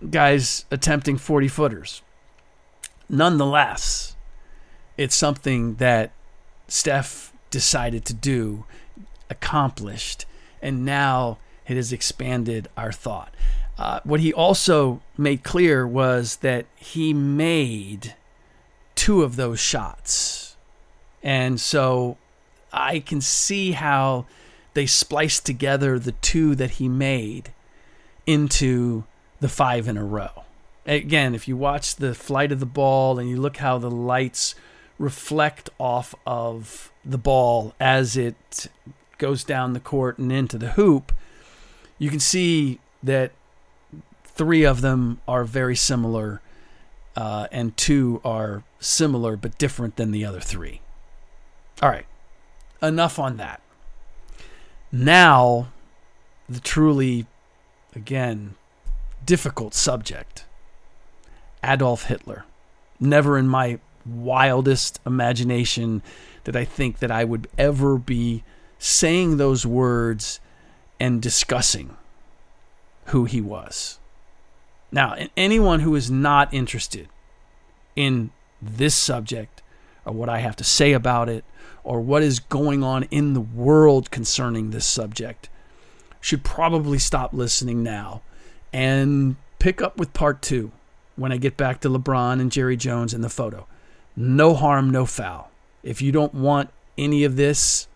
guys 0.10 0.66
attempting 0.72 1.18
40 1.18 1.48
footers. 1.48 2.02
Nonetheless, 3.10 4.16
it's 4.98 5.16
something 5.16 5.76
that 5.76 6.12
Steph 6.68 7.34
decided 7.50 8.06
to 8.06 8.14
do 8.14 8.66
accomplished, 9.30 10.26
and 10.62 10.86
now 10.86 11.38
it 11.72 11.78
has 11.78 11.94
expanded 11.94 12.68
our 12.76 12.92
thought. 12.92 13.34
Uh, 13.78 14.00
what 14.04 14.20
he 14.20 14.34
also 14.34 15.02
made 15.18 15.44
clear 15.44 15.88
was 15.88 16.38
that 16.38 16.66
he 16.76 17.14
made 17.14 18.16
two 18.96 19.24
of 19.24 19.36
those 19.36 19.60
shots. 19.60 20.56
And 21.24 21.60
so 21.60 22.18
I 22.72 23.00
can 23.00 23.22
see 23.22 23.72
how 23.72 24.26
they 24.74 24.86
spliced 24.86 25.46
together 25.46 25.98
the 25.98 26.12
two 26.14 26.56
that 26.56 26.72
he 26.72 26.88
made 26.88 27.52
into 28.28 29.04
the 29.40 29.50
five 29.50 29.88
in 29.88 29.98
a 29.98 30.04
row. 30.04 30.44
Again, 30.86 31.36
if 31.36 31.48
you 31.48 31.58
watch 31.58 31.96
the 31.96 32.14
flight 32.14 32.52
of 32.52 32.60
the 32.60 32.66
ball 32.66 33.20
and 33.20 33.30
you 33.30 33.38
look 33.38 33.58
how 33.58 33.78
the 33.78 33.92
lights 33.92 34.56
reflect 34.98 35.70
off 35.80 36.14
of 36.26 36.92
the 37.04 37.18
ball 37.18 37.74
as 37.80 38.16
it 38.16 38.68
goes 39.18 39.44
down 39.44 39.74
the 39.74 39.80
court 39.80 40.18
and 40.18 40.32
into 40.32 40.58
the 40.58 40.72
hoop, 40.72 41.12
you 42.02 42.10
can 42.10 42.20
see 42.20 42.80
that 43.04 43.32
three 44.24 44.64
of 44.64 44.82
them 44.82 45.22
are 45.28 45.44
very 45.44 45.76
similar 45.76 46.42
uh, 47.16 47.46
and 47.52 47.78
two 47.78 48.20
are 48.26 48.64
similar 48.80 49.38
but 49.38 49.56
different 49.60 49.98
than 49.98 50.10
the 50.10 50.26
other 50.26 50.40
three. 50.40 50.82
All 51.80 51.90
right, 51.90 52.08
enough 52.82 53.20
on 53.20 53.38
that. 53.38 53.62
Now, 54.92 55.68
the 56.50 56.60
truly, 56.60 57.28
again, 57.96 58.56
difficult 59.24 59.76
subject 59.76 60.46
Adolf 61.64 62.06
Hitler. 62.06 62.46
Never 63.00 63.38
in 63.38 63.48
my 63.48 63.78
wildest 64.08 65.00
imagination 65.06 66.02
did 66.46 66.56
I 66.56 66.66
think 66.66 66.98
that 66.98 67.12
I 67.12 67.26
would 67.26 67.48
ever 67.60 68.00
be 68.00 68.44
saying 68.80 69.38
those 69.38 69.68
words 69.68 70.40
and 71.02 71.20
discussing 71.20 71.98
who 73.06 73.26
he 73.26 73.42
was. 73.42 73.98
Now, 74.92 75.16
anyone 75.36 75.80
who 75.80 75.96
is 75.96 76.12
not 76.12 76.54
interested 76.54 77.10
in 77.96 78.30
this 78.62 78.94
subject 78.94 79.64
or 80.06 80.14
what 80.14 80.30
I 80.30 80.42
have 80.42 80.56
to 80.58 80.64
say 80.64 80.94
about 80.94 81.28
it 81.28 81.44
or 81.84 82.02
what 82.02 82.22
is 82.22 82.40
going 82.40 82.84
on 82.84 83.08
in 83.10 83.34
the 83.34 83.42
world 83.42 84.12
concerning 84.12 84.70
this 84.70 84.86
subject 84.86 85.50
should 86.20 86.44
probably 86.44 87.00
stop 87.00 87.34
listening 87.34 87.82
now 87.82 88.22
and 88.72 89.38
pick 89.58 89.82
up 89.82 89.98
with 89.98 90.14
part 90.14 90.44
two 90.44 90.72
when 91.16 91.32
I 91.32 91.38
get 91.38 91.58
back 91.58 91.82
to 91.82 91.90
LeBron 91.90 92.40
and 92.40 92.52
Jerry 92.52 92.78
Jones 92.78 93.12
in 93.12 93.22
the 93.22 93.30
photo. 93.30 93.66
No 94.16 94.54
harm, 94.54 94.92
no 94.92 95.08
foul. 95.08 95.50
If 95.82 96.00
you 96.00 96.12
don't 96.12 96.36
want 96.36 96.70
any 96.96 97.24
of 97.24 97.38
this, 97.38 97.88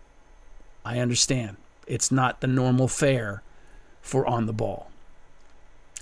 I 0.84 0.98
understand. 0.98 1.56
It's 1.86 2.10
not 2.10 2.40
the 2.40 2.46
normal 2.46 2.88
fare 2.88 3.42
for 4.00 4.26
on 4.26 4.46
the 4.46 4.52
ball. 4.52 4.90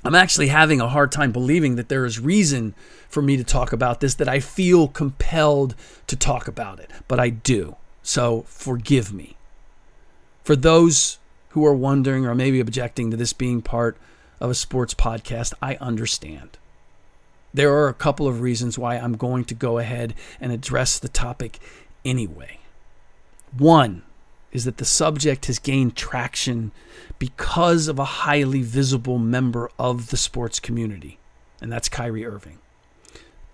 I'm 0.05 0.15
actually 0.15 0.49
having 0.49 0.81
a 0.81 0.89
hard 0.89 1.11
time 1.11 1.33
believing 1.33 1.77
that 1.77 1.89
there 1.89 2.05
is 2.05 2.21
reason 2.21 2.75
for 3.09 3.23
me 3.23 3.39
to 3.39 3.45
talk 3.45 3.73
about 3.73 4.01
this, 4.01 4.15
that 4.17 4.29
I 4.29 4.39
feel 4.39 4.87
compelled 4.87 5.75
to 6.07 6.17
talk 6.17 6.47
about 6.47 6.79
it, 6.79 6.91
but 7.09 7.19
I 7.19 7.31
do. 7.31 7.77
So 8.03 8.43
forgive 8.47 9.15
me. 9.15 9.37
For 10.43 10.55
those 10.55 11.19
who 11.51 11.65
are 11.65 11.75
wondering 11.75 12.27
or 12.27 12.35
maybe 12.35 12.61
objecting 12.61 13.11
to 13.11 13.17
this 13.17 13.33
being 13.33 13.63
part 13.63 13.97
of 14.41 14.51
a 14.51 14.55
sports 14.55 14.93
podcast, 14.93 15.55
I 15.63 15.77
understand. 15.77 16.59
There 17.55 17.73
are 17.73 17.89
a 17.89 17.95
couple 17.95 18.29
of 18.29 18.43
reasons 18.43 18.79
why 18.79 18.97
I'm 18.97 19.17
going 19.17 19.47
to 19.47 19.55
go 19.55 19.79
ahead 19.79 20.13
and 20.39 20.53
address 20.53 20.99
the 20.99 21.09
topic 21.09 21.61
anyway. 22.05 22.59
One 23.57 24.03
is 24.55 24.65
that 24.65 24.79
the 24.79 24.85
subject 24.85 25.47
has 25.47 25.59
gained 25.59 25.97
traction 25.97 26.73
because 27.19 27.89
of 27.89 27.99
a 27.99 28.05
highly 28.05 28.63
visible 28.63 29.19
member 29.19 29.69
of 29.79 30.09
the 30.09 30.17
sports 30.17 30.59
community, 30.59 31.19
and 31.61 31.71
that's 31.71 31.89
Kyrie 31.91 32.25
Irving. 32.25 32.59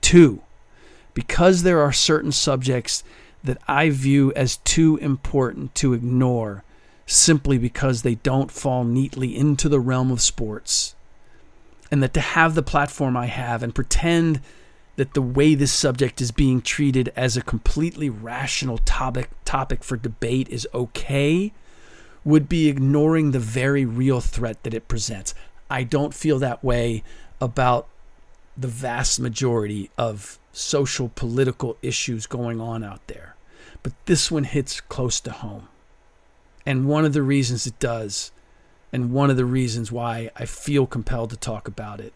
Two, 0.00 0.42
because 1.14 1.62
there 1.62 1.80
are 1.80 1.92
certain 1.92 2.30
subjects 2.30 3.02
that 3.42 3.58
I 3.66 3.90
view 3.90 4.32
as 4.36 4.58
too 4.58 4.98
important 4.98 5.74
to 5.76 5.94
ignore 5.94 6.62
simply 7.06 7.58
because 7.58 8.02
they 8.02 8.16
don't 8.16 8.50
fall 8.50 8.84
neatly 8.84 9.36
into 9.36 9.68
the 9.68 9.80
realm 9.80 10.10
of 10.12 10.20
sports. 10.20 10.94
And 11.90 12.02
that 12.02 12.14
to 12.14 12.20
have 12.20 12.54
the 12.54 12.62
platform 12.62 13.16
I 13.16 13.26
have 13.26 13.62
and 13.64 13.74
pretend 13.74 14.40
that 15.00 15.14
the 15.14 15.22
way 15.22 15.54
this 15.54 15.72
subject 15.72 16.20
is 16.20 16.30
being 16.30 16.60
treated 16.60 17.10
as 17.16 17.34
a 17.34 17.40
completely 17.40 18.10
rational 18.10 18.76
topic 18.76 19.30
topic 19.46 19.82
for 19.82 19.96
debate 19.96 20.46
is 20.50 20.68
okay 20.74 21.54
would 22.22 22.50
be 22.50 22.68
ignoring 22.68 23.30
the 23.30 23.38
very 23.38 23.86
real 23.86 24.20
threat 24.20 24.62
that 24.62 24.74
it 24.74 24.88
presents. 24.88 25.34
I 25.70 25.84
don't 25.84 26.12
feel 26.12 26.38
that 26.40 26.62
way 26.62 27.02
about 27.40 27.88
the 28.54 28.68
vast 28.68 29.18
majority 29.18 29.88
of 29.96 30.38
social 30.52 31.08
political 31.14 31.78
issues 31.80 32.26
going 32.26 32.60
on 32.60 32.84
out 32.84 33.06
there. 33.06 33.36
But 33.82 33.94
this 34.04 34.30
one 34.30 34.44
hits 34.44 34.82
close 34.82 35.18
to 35.20 35.32
home. 35.32 35.68
And 36.66 36.86
one 36.86 37.06
of 37.06 37.14
the 37.14 37.22
reasons 37.22 37.66
it 37.66 37.78
does, 37.78 38.32
and 38.92 39.14
one 39.14 39.30
of 39.30 39.38
the 39.38 39.46
reasons 39.46 39.90
why 39.90 40.30
I 40.36 40.44
feel 40.44 40.86
compelled 40.86 41.30
to 41.30 41.38
talk 41.38 41.66
about 41.66 42.00
it, 42.00 42.12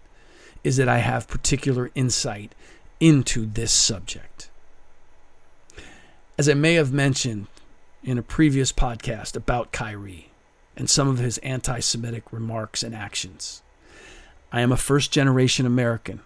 is 0.63 0.77
that 0.77 0.89
I 0.89 0.99
have 0.99 1.29
particular 1.29 1.91
insight 1.95 2.55
into 3.01 3.47
this 3.47 3.73
subject. 3.73 4.51
As 6.39 6.49
I 6.49 6.55
may 6.55 6.75
have 6.75 6.93
mentioned 6.93 7.47
in 8.03 8.19
a 8.19 8.23
previous 8.23 8.73
podcast 8.73 9.37
about 9.37 9.73
Kyrie 9.73 10.31
and 10.77 10.91
some 10.91 11.09
of 11.09 11.19
his 11.19 11.39
anti 11.39 11.81
Semitic 11.81 12.33
remarks 12.33 12.83
and 12.83 12.95
actions. 12.95 13.63
I 14.53 14.61
am 14.61 14.73
a 14.73 14.77
first 14.77 15.11
generation 15.11 15.67
American, 15.67 16.21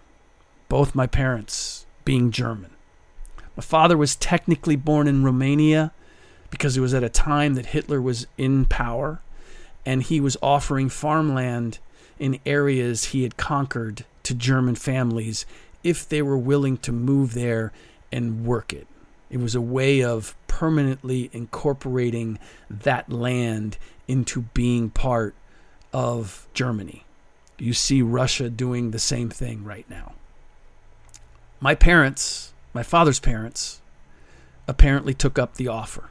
both 0.67 0.95
my 0.95 1.07
parents 1.07 1.85
being 2.05 2.31
German. 2.31 2.71
My 3.55 3.63
father 3.63 3.97
was 3.97 4.15
technically 4.15 4.75
born 4.75 5.07
in 5.07 5.23
Romania 5.23 5.91
because 6.49 6.77
it 6.77 6.81
was 6.81 6.93
at 6.93 7.03
a 7.03 7.09
time 7.09 7.55
that 7.55 7.67
Hitler 7.67 8.01
was 8.01 8.27
in 8.37 8.65
power 8.65 9.21
and 9.85 10.03
he 10.03 10.19
was 10.19 10.37
offering 10.41 10.89
farmland 10.89 11.79
in 12.17 12.39
areas 12.45 13.05
he 13.05 13.23
had 13.23 13.37
conquered 13.37 14.05
to 14.23 14.33
German 14.33 14.75
families 14.75 15.45
if 15.83 16.07
they 16.07 16.21
were 16.21 16.37
willing 16.37 16.77
to 16.77 16.91
move 16.91 17.33
there 17.33 17.71
and 18.11 18.45
work 18.45 18.73
it. 18.73 18.87
It 19.29 19.37
was 19.37 19.55
a 19.55 19.61
way 19.61 20.03
of 20.03 20.35
permanently 20.47 21.29
incorporating 21.31 22.39
that 22.69 23.11
land 23.11 23.77
into 24.07 24.41
being 24.53 24.89
part 24.89 25.35
of 25.93 26.47
Germany. 26.53 27.05
You 27.57 27.73
see 27.73 28.01
Russia 28.01 28.49
doing 28.49 28.91
the 28.91 28.99
same 28.99 29.29
thing 29.29 29.63
right 29.63 29.87
now. 29.89 30.13
My 31.59 31.75
parents, 31.75 32.53
my 32.73 32.83
father's 32.83 33.19
parents, 33.19 33.81
apparently 34.67 35.13
took 35.13 35.37
up 35.37 35.55
the 35.55 35.67
offer. 35.67 36.09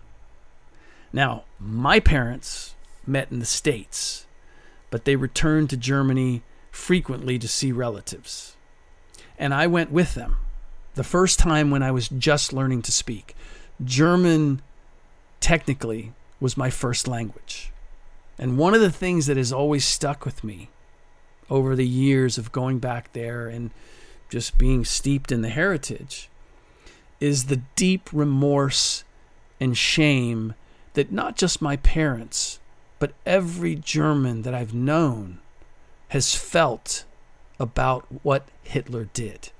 Now, 1.12 1.44
my 1.58 2.00
parents 2.00 2.74
met 3.06 3.30
in 3.30 3.38
the 3.38 3.46
States, 3.46 4.26
but 4.90 5.04
they 5.04 5.16
returned 5.16 5.70
to 5.70 5.76
Germany 5.76 6.42
frequently 6.70 7.38
to 7.38 7.48
see 7.48 7.72
relatives. 7.72 8.56
And 9.38 9.54
I 9.54 9.66
went 9.66 9.92
with 9.92 10.14
them 10.14 10.36
the 10.94 11.04
first 11.04 11.38
time 11.38 11.70
when 11.70 11.82
I 11.82 11.92
was 11.92 12.08
just 12.08 12.52
learning 12.52 12.82
to 12.82 12.92
speak. 12.92 13.36
German, 13.84 14.60
technically, 15.40 16.12
was 16.40 16.56
my 16.56 16.70
first 16.70 17.06
language. 17.06 17.70
And 18.38 18.58
one 18.58 18.74
of 18.74 18.80
the 18.80 18.90
things 18.90 19.26
that 19.26 19.36
has 19.36 19.52
always 19.52 19.84
stuck 19.84 20.24
with 20.24 20.42
me 20.42 20.70
over 21.50 21.74
the 21.74 21.86
years 21.86 22.38
of 22.38 22.52
going 22.52 22.78
back 22.78 23.12
there 23.12 23.48
and 23.48 23.70
just 24.28 24.58
being 24.58 24.84
steeped 24.84 25.32
in 25.32 25.42
the 25.42 25.48
heritage 25.48 26.28
is 27.20 27.44
the 27.44 27.62
deep 27.74 28.10
remorse 28.12 29.04
and 29.60 29.76
shame 29.76 30.54
that 30.94 31.10
not 31.10 31.36
just 31.36 31.62
my 31.62 31.76
parents, 31.76 32.60
but 32.98 33.12
every 33.24 33.74
German 33.74 34.42
that 34.42 34.54
I've 34.54 34.74
known 34.74 35.38
has 36.08 36.34
felt 36.34 37.04
about 37.58 38.06
what 38.22 38.48
Hitler 38.62 39.08
did. 39.12 39.50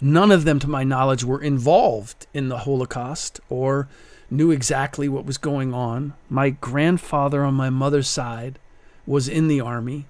None 0.00 0.32
of 0.32 0.44
them, 0.44 0.58
to 0.58 0.68
my 0.68 0.82
knowledge, 0.82 1.22
were 1.22 1.40
involved 1.40 2.26
in 2.34 2.48
the 2.48 2.58
Holocaust 2.58 3.40
or 3.48 3.88
knew 4.30 4.50
exactly 4.50 5.08
what 5.08 5.24
was 5.24 5.38
going 5.38 5.72
on. 5.72 6.14
My 6.28 6.50
grandfather 6.50 7.44
on 7.44 7.54
my 7.54 7.70
mother's 7.70 8.08
side 8.08 8.58
was 9.06 9.28
in 9.28 9.48
the 9.48 9.60
army. 9.60 10.06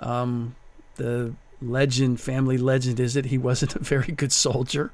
Um, 0.00 0.54
the 0.96 1.34
legend, 1.60 2.20
family 2.20 2.58
legend 2.58 3.00
is 3.00 3.16
it, 3.16 3.26
he 3.26 3.38
wasn't 3.38 3.74
a 3.74 3.78
very 3.80 4.12
good 4.12 4.32
soldier, 4.32 4.92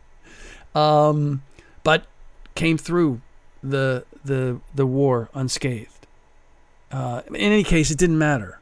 um, 0.75 1.43
but 1.83 2.07
came 2.55 2.79
through 2.79 3.21
the 3.63 4.05
the 4.25 4.61
the 4.75 4.87
war 4.87 5.29
unscathed. 5.35 6.07
Uh, 6.91 7.23
in 7.29 7.37
any 7.37 7.63
case, 7.63 7.91
it 7.91 7.99
didn't 7.99 8.19
matter. 8.19 8.61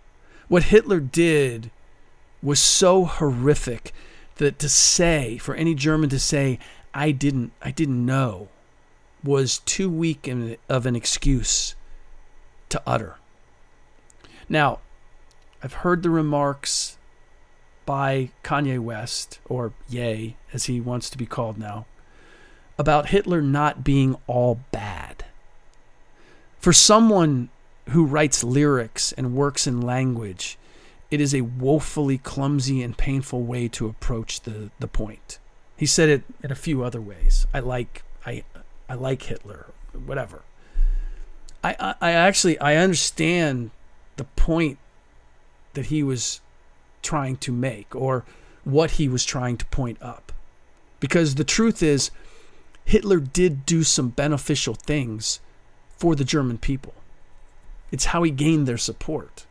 What 0.48 0.64
Hitler 0.64 1.00
did 1.00 1.70
was 2.42 2.60
so 2.60 3.04
horrific 3.04 3.92
that 4.36 4.58
to 4.58 4.68
say 4.68 5.38
for 5.38 5.54
any 5.54 5.74
German 5.74 6.08
to 6.10 6.18
say 6.18 6.58
I 6.94 7.10
didn't 7.10 7.52
I 7.62 7.70
didn't 7.70 8.04
know 8.04 8.48
was 9.24 9.58
too 9.60 9.90
weak 9.90 10.28
of 10.68 10.86
an 10.86 10.96
excuse 10.96 11.74
to 12.68 12.82
utter. 12.86 13.16
Now, 14.48 14.78
I've 15.62 15.74
heard 15.74 16.02
the 16.02 16.10
remarks 16.10 16.96
by 17.84 18.30
Kanye 18.44 18.78
West, 18.78 19.40
or 19.46 19.72
Ye, 19.88 20.36
as 20.52 20.66
he 20.66 20.80
wants 20.80 21.10
to 21.10 21.18
be 21.18 21.26
called 21.26 21.58
now, 21.58 21.86
about 22.78 23.08
Hitler 23.08 23.42
not 23.42 23.82
being 23.82 24.16
all 24.26 24.60
bad. 24.70 25.24
For 26.60 26.72
someone 26.72 27.48
who 27.88 28.04
writes 28.04 28.44
lyrics 28.44 29.12
and 29.12 29.34
works 29.34 29.66
in 29.66 29.80
language, 29.80 30.58
it 31.10 31.20
is 31.20 31.34
a 31.34 31.40
woefully 31.40 32.18
clumsy 32.18 32.82
and 32.82 32.96
painful 32.96 33.42
way 33.42 33.68
to 33.68 33.86
approach 33.86 34.42
the, 34.42 34.70
the 34.78 34.88
point. 34.88 35.38
He 35.76 35.86
said 35.86 36.08
it 36.08 36.22
in 36.42 36.50
a 36.50 36.56
few 36.56 36.82
other 36.82 37.00
ways. 37.00 37.46
I 37.54 37.60
like 37.60 38.02
I 38.26 38.44
I 38.88 38.94
like 38.94 39.22
Hitler, 39.22 39.66
whatever. 40.06 40.42
I, 41.62 41.76
I, 41.78 41.94
I 42.00 42.10
actually 42.12 42.58
I 42.58 42.76
understand 42.76 43.70
the 44.16 44.24
point 44.24 44.78
that 45.74 45.86
he 45.86 46.02
was 46.02 46.40
trying 47.02 47.36
to 47.36 47.52
make 47.52 47.94
or 47.94 48.24
what 48.64 48.92
he 48.92 49.08
was 49.08 49.24
trying 49.24 49.56
to 49.56 49.64
point 49.66 49.98
up. 50.02 50.32
Because 51.00 51.36
the 51.36 51.44
truth 51.44 51.82
is 51.82 52.10
Hitler 52.84 53.20
did 53.20 53.64
do 53.64 53.84
some 53.84 54.08
beneficial 54.08 54.74
things 54.74 55.40
for 55.96 56.16
the 56.16 56.24
German 56.24 56.58
people. 56.58 56.94
It's 57.92 58.06
how 58.06 58.22
he 58.24 58.30
gained 58.30 58.66
their 58.66 58.78
support. 58.78 59.46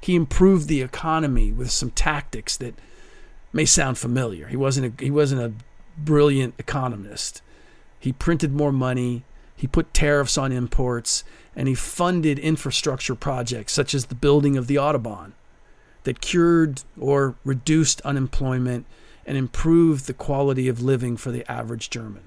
He 0.00 0.16
improved 0.16 0.68
the 0.68 0.82
economy 0.82 1.52
with 1.52 1.70
some 1.70 1.90
tactics 1.90 2.56
that 2.56 2.74
may 3.52 3.64
sound 3.64 3.98
familiar. 3.98 4.46
He 4.46 4.56
wasn't 4.56 5.00
a, 5.00 5.02
he 5.02 5.10
wasn't 5.10 5.42
a 5.42 5.52
brilliant 5.98 6.54
economist. 6.58 7.42
He 7.98 8.12
printed 8.12 8.52
more 8.52 8.72
money, 8.72 9.24
he 9.54 9.66
put 9.66 9.92
tariffs 9.92 10.38
on 10.38 10.52
imports, 10.52 11.22
and 11.54 11.68
he 11.68 11.74
funded 11.74 12.38
infrastructure 12.38 13.14
projects 13.14 13.72
such 13.72 13.94
as 13.94 14.06
the 14.06 14.14
building 14.14 14.56
of 14.56 14.66
the 14.66 14.76
Autobahn 14.76 15.32
that 16.04 16.22
cured 16.22 16.82
or 16.98 17.34
reduced 17.44 18.00
unemployment 18.02 18.86
and 19.26 19.36
improved 19.36 20.06
the 20.06 20.14
quality 20.14 20.66
of 20.66 20.80
living 20.80 21.16
for 21.16 21.30
the 21.30 21.48
average 21.50 21.90
German. 21.90 22.22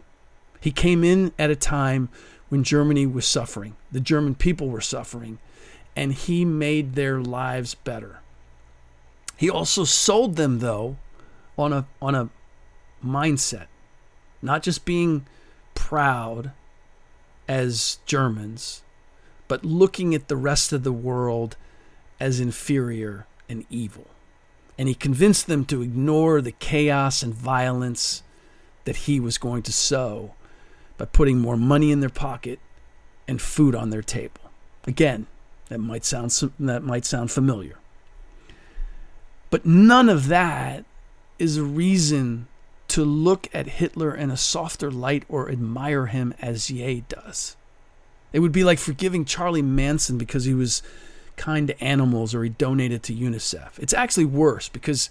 He 0.59 0.71
came 0.71 1.03
in 1.03 1.31
at 1.39 1.49
a 1.49 1.55
time 1.55 2.09
when 2.49 2.63
Germany 2.63 3.07
was 3.07 3.25
suffering, 3.25 3.75
the 3.91 3.99
German 3.99 4.35
people 4.35 4.69
were 4.69 4.79
suffering, 4.79 5.39
and 5.95 6.13
he 6.13 6.45
made 6.45 6.95
their 6.95 7.19
lives 7.19 7.75
better. 7.75 8.19
He 9.37 9.49
also 9.49 9.83
sold 9.83 10.35
them 10.35 10.59
though 10.59 10.97
on 11.57 11.73
a 11.73 11.85
on 12.01 12.15
a 12.15 12.29
mindset, 13.05 13.67
not 14.41 14.63
just 14.63 14.85
being 14.85 15.25
proud 15.75 16.51
as 17.47 17.99
Germans, 18.05 18.83
but 19.47 19.65
looking 19.65 20.15
at 20.15 20.27
the 20.27 20.37
rest 20.37 20.71
of 20.71 20.83
the 20.83 20.93
world 20.93 21.57
as 22.19 22.39
inferior 22.39 23.27
and 23.49 23.65
evil. 23.69 24.07
And 24.77 24.87
he 24.87 24.95
convinced 24.95 25.47
them 25.47 25.65
to 25.65 25.81
ignore 25.81 26.41
the 26.41 26.53
chaos 26.53 27.21
and 27.21 27.33
violence 27.33 28.23
that 28.85 28.95
he 28.95 29.19
was 29.19 29.37
going 29.37 29.61
to 29.63 29.71
sow 29.71 30.33
by 30.97 31.05
putting 31.05 31.39
more 31.39 31.57
money 31.57 31.91
in 31.91 31.99
their 31.99 32.09
pocket 32.09 32.59
and 33.27 33.41
food 33.41 33.75
on 33.75 33.89
their 33.89 34.01
table. 34.01 34.41
Again, 34.85 35.27
that 35.73 35.79
might 35.79 36.05
sound 36.05 36.31
that 36.59 36.83
might 36.83 37.03
sound 37.03 37.31
familiar. 37.31 37.79
But 39.49 39.65
none 39.65 40.07
of 40.07 40.27
that 40.27 40.85
is 41.39 41.57
a 41.57 41.63
reason 41.63 42.47
to 42.89 43.03
look 43.03 43.49
at 43.53 43.65
Hitler 43.65 44.13
in 44.13 44.29
a 44.29 44.37
softer 44.37 44.91
light 44.91 45.23
or 45.27 45.49
admire 45.49 46.05
him 46.05 46.35
as 46.39 46.69
Ye 46.69 47.03
does. 47.09 47.55
It 48.31 48.39
would 48.39 48.51
be 48.51 48.63
like 48.63 48.77
forgiving 48.77 49.25
Charlie 49.25 49.63
Manson 49.63 50.19
because 50.19 50.45
he 50.45 50.53
was 50.53 50.83
kind 51.37 51.67
to 51.67 51.83
animals 51.83 52.35
or 52.35 52.43
he 52.43 52.49
donated 52.51 53.01
to 53.03 53.15
UNICEF. 53.15 53.79
It's 53.79 53.93
actually 53.93 54.25
worse 54.25 54.69
because 54.69 55.09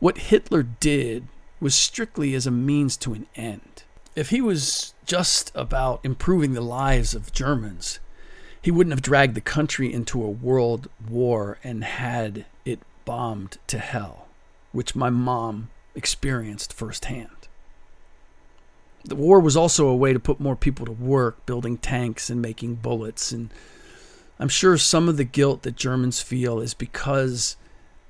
what 0.00 0.18
Hitler 0.18 0.64
did 0.64 1.28
was 1.60 1.76
strictly 1.76 2.34
as 2.34 2.48
a 2.48 2.50
means 2.50 2.96
to 2.98 3.14
an 3.14 3.26
end. 3.36 3.84
If 4.16 4.30
he 4.30 4.40
was 4.40 4.94
just 5.06 5.52
about 5.54 6.00
improving 6.04 6.54
the 6.54 6.60
lives 6.60 7.14
of 7.14 7.32
Germans, 7.32 8.00
he 8.68 8.70
wouldn't 8.70 8.92
have 8.92 9.00
dragged 9.00 9.34
the 9.34 9.40
country 9.40 9.90
into 9.90 10.22
a 10.22 10.28
world 10.28 10.90
war 11.08 11.56
and 11.64 11.82
had 11.82 12.44
it 12.66 12.78
bombed 13.06 13.56
to 13.66 13.78
hell, 13.78 14.28
which 14.72 14.94
my 14.94 15.08
mom 15.08 15.70
experienced 15.94 16.74
firsthand. 16.74 17.48
The 19.06 19.16
war 19.16 19.40
was 19.40 19.56
also 19.56 19.88
a 19.88 19.96
way 19.96 20.12
to 20.12 20.20
put 20.20 20.38
more 20.38 20.54
people 20.54 20.84
to 20.84 20.92
work 20.92 21.46
building 21.46 21.78
tanks 21.78 22.28
and 22.28 22.42
making 22.42 22.74
bullets. 22.74 23.32
And 23.32 23.48
I'm 24.38 24.50
sure 24.50 24.76
some 24.76 25.08
of 25.08 25.16
the 25.16 25.24
guilt 25.24 25.62
that 25.62 25.74
Germans 25.74 26.20
feel 26.20 26.60
is 26.60 26.74
because 26.74 27.56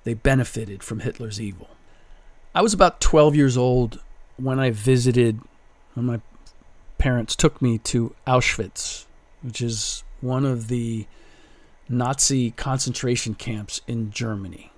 they 0.03 0.15
benefited 0.15 0.83
from 0.83 0.99
Hitler's 0.99 1.41
evil. 1.41 1.69
I 2.53 2.63
was 2.63 2.75
about 2.75 3.01
12 3.01 3.37
years 3.37 3.57
old 3.57 4.01
when 4.37 4.59
I 4.59 4.73
visited, 4.73 5.39
when 5.95 6.07
my 6.07 6.21
parents 6.99 7.37
took 7.37 7.63
me 7.63 7.79
to 7.79 8.17
Auschwitz, 8.27 9.05
which 9.41 9.63
is 9.63 10.03
one 10.21 10.45
of 10.45 10.69
the 10.69 11.07
Nazi 11.89 12.51
concentration 12.53 13.35
camps 13.35 13.81
in 13.87 14.11
Germany. 14.11 14.73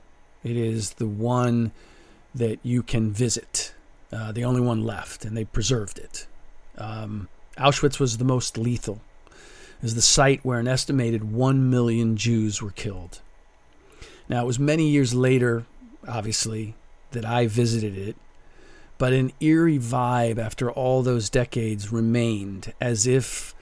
It 0.44 0.56
is 0.56 0.94
the 0.94 1.06
one 1.06 1.72
that 2.34 2.58
you 2.62 2.82
can 2.82 3.12
visit, 3.12 3.74
uh, 4.12 4.32
the 4.32 4.44
only 4.44 4.60
one 4.60 4.84
left, 4.84 5.24
and 5.24 5.36
they 5.36 5.44
preserved 5.44 5.98
it. 5.98 6.26
Um, 6.78 7.28
Auschwitz 7.58 7.98
was 7.98 8.18
the 8.18 8.24
most 8.24 8.56
lethal. 8.56 9.00
It 9.26 9.82
was 9.82 9.94
the 9.94 10.02
site 10.02 10.44
where 10.44 10.58
an 10.58 10.68
estimated 10.68 11.32
1 11.32 11.70
million 11.70 12.16
Jews 12.16 12.62
were 12.62 12.70
killed. 12.70 13.20
Now, 14.28 14.42
it 14.42 14.46
was 14.46 14.58
many 14.58 14.88
years 14.88 15.14
later, 15.14 15.66
obviously, 16.06 16.74
that 17.10 17.24
I 17.24 17.46
visited 17.46 17.98
it, 17.98 18.16
but 18.98 19.12
an 19.12 19.32
eerie 19.40 19.78
vibe 19.78 20.38
after 20.38 20.70
all 20.70 21.02
those 21.02 21.28
decades 21.28 21.90
remained 21.90 22.72
as 22.80 23.06
if 23.06 23.54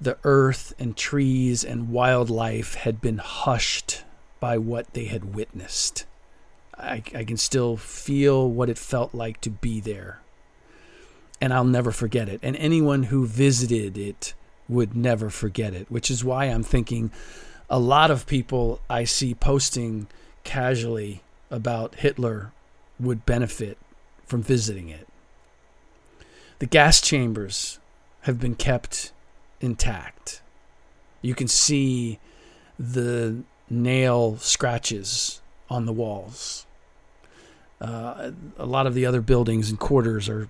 the 0.00 0.18
earth 0.24 0.74
and 0.78 0.96
trees 0.96 1.64
and 1.64 1.90
wildlife 1.90 2.74
had 2.74 3.00
been 3.00 3.18
hushed 3.18 4.04
by 4.40 4.58
what 4.58 4.92
they 4.94 5.06
had 5.06 5.34
witnessed. 5.34 6.06
I, 6.76 7.02
I 7.14 7.24
can 7.24 7.36
still 7.36 7.76
feel 7.76 8.48
what 8.48 8.70
it 8.70 8.78
felt 8.78 9.12
like 9.14 9.40
to 9.40 9.50
be 9.50 9.80
there. 9.80 10.20
And 11.40 11.52
I'll 11.52 11.64
never 11.64 11.90
forget 11.90 12.28
it. 12.28 12.40
And 12.42 12.56
anyone 12.56 13.04
who 13.04 13.26
visited 13.26 13.98
it 13.98 14.34
would 14.68 14.96
never 14.96 15.30
forget 15.30 15.74
it, 15.74 15.90
which 15.90 16.10
is 16.10 16.24
why 16.24 16.44
I'm 16.44 16.62
thinking 16.62 17.10
a 17.70 17.78
lot 17.78 18.10
of 18.10 18.26
people 18.26 18.80
I 18.88 19.04
see 19.04 19.34
posting 19.34 20.06
casually 20.44 21.22
about 21.50 21.96
Hitler 21.96 22.52
would 23.00 23.26
benefit 23.26 23.78
from 24.26 24.42
visiting 24.42 24.88
it. 24.88 25.08
The 26.58 26.66
gas 26.66 27.00
chambers 27.00 27.78
have 28.22 28.40
been 28.40 28.54
kept 28.54 29.12
intact. 29.60 30.42
You 31.22 31.34
can 31.34 31.48
see 31.48 32.18
the 32.78 33.42
nail 33.68 34.36
scratches 34.38 35.40
on 35.68 35.86
the 35.86 35.92
walls. 35.92 36.66
Uh, 37.80 38.32
a 38.56 38.66
lot 38.66 38.86
of 38.86 38.94
the 38.94 39.06
other 39.06 39.20
buildings 39.20 39.70
and 39.70 39.78
quarters 39.78 40.28
are 40.28 40.48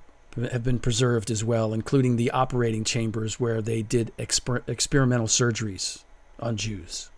have 0.53 0.63
been 0.63 0.79
preserved 0.79 1.31
as 1.31 1.43
well, 1.43 1.73
including 1.73 2.17
the 2.17 2.31
operating 2.31 2.85
chambers 2.85 3.41
where 3.41 3.61
they 3.61 3.83
did 3.83 4.13
exper- 4.19 4.63
experimental 4.69 5.27
surgeries 5.27 6.05
on 6.39 6.57
Jews. 6.57 7.11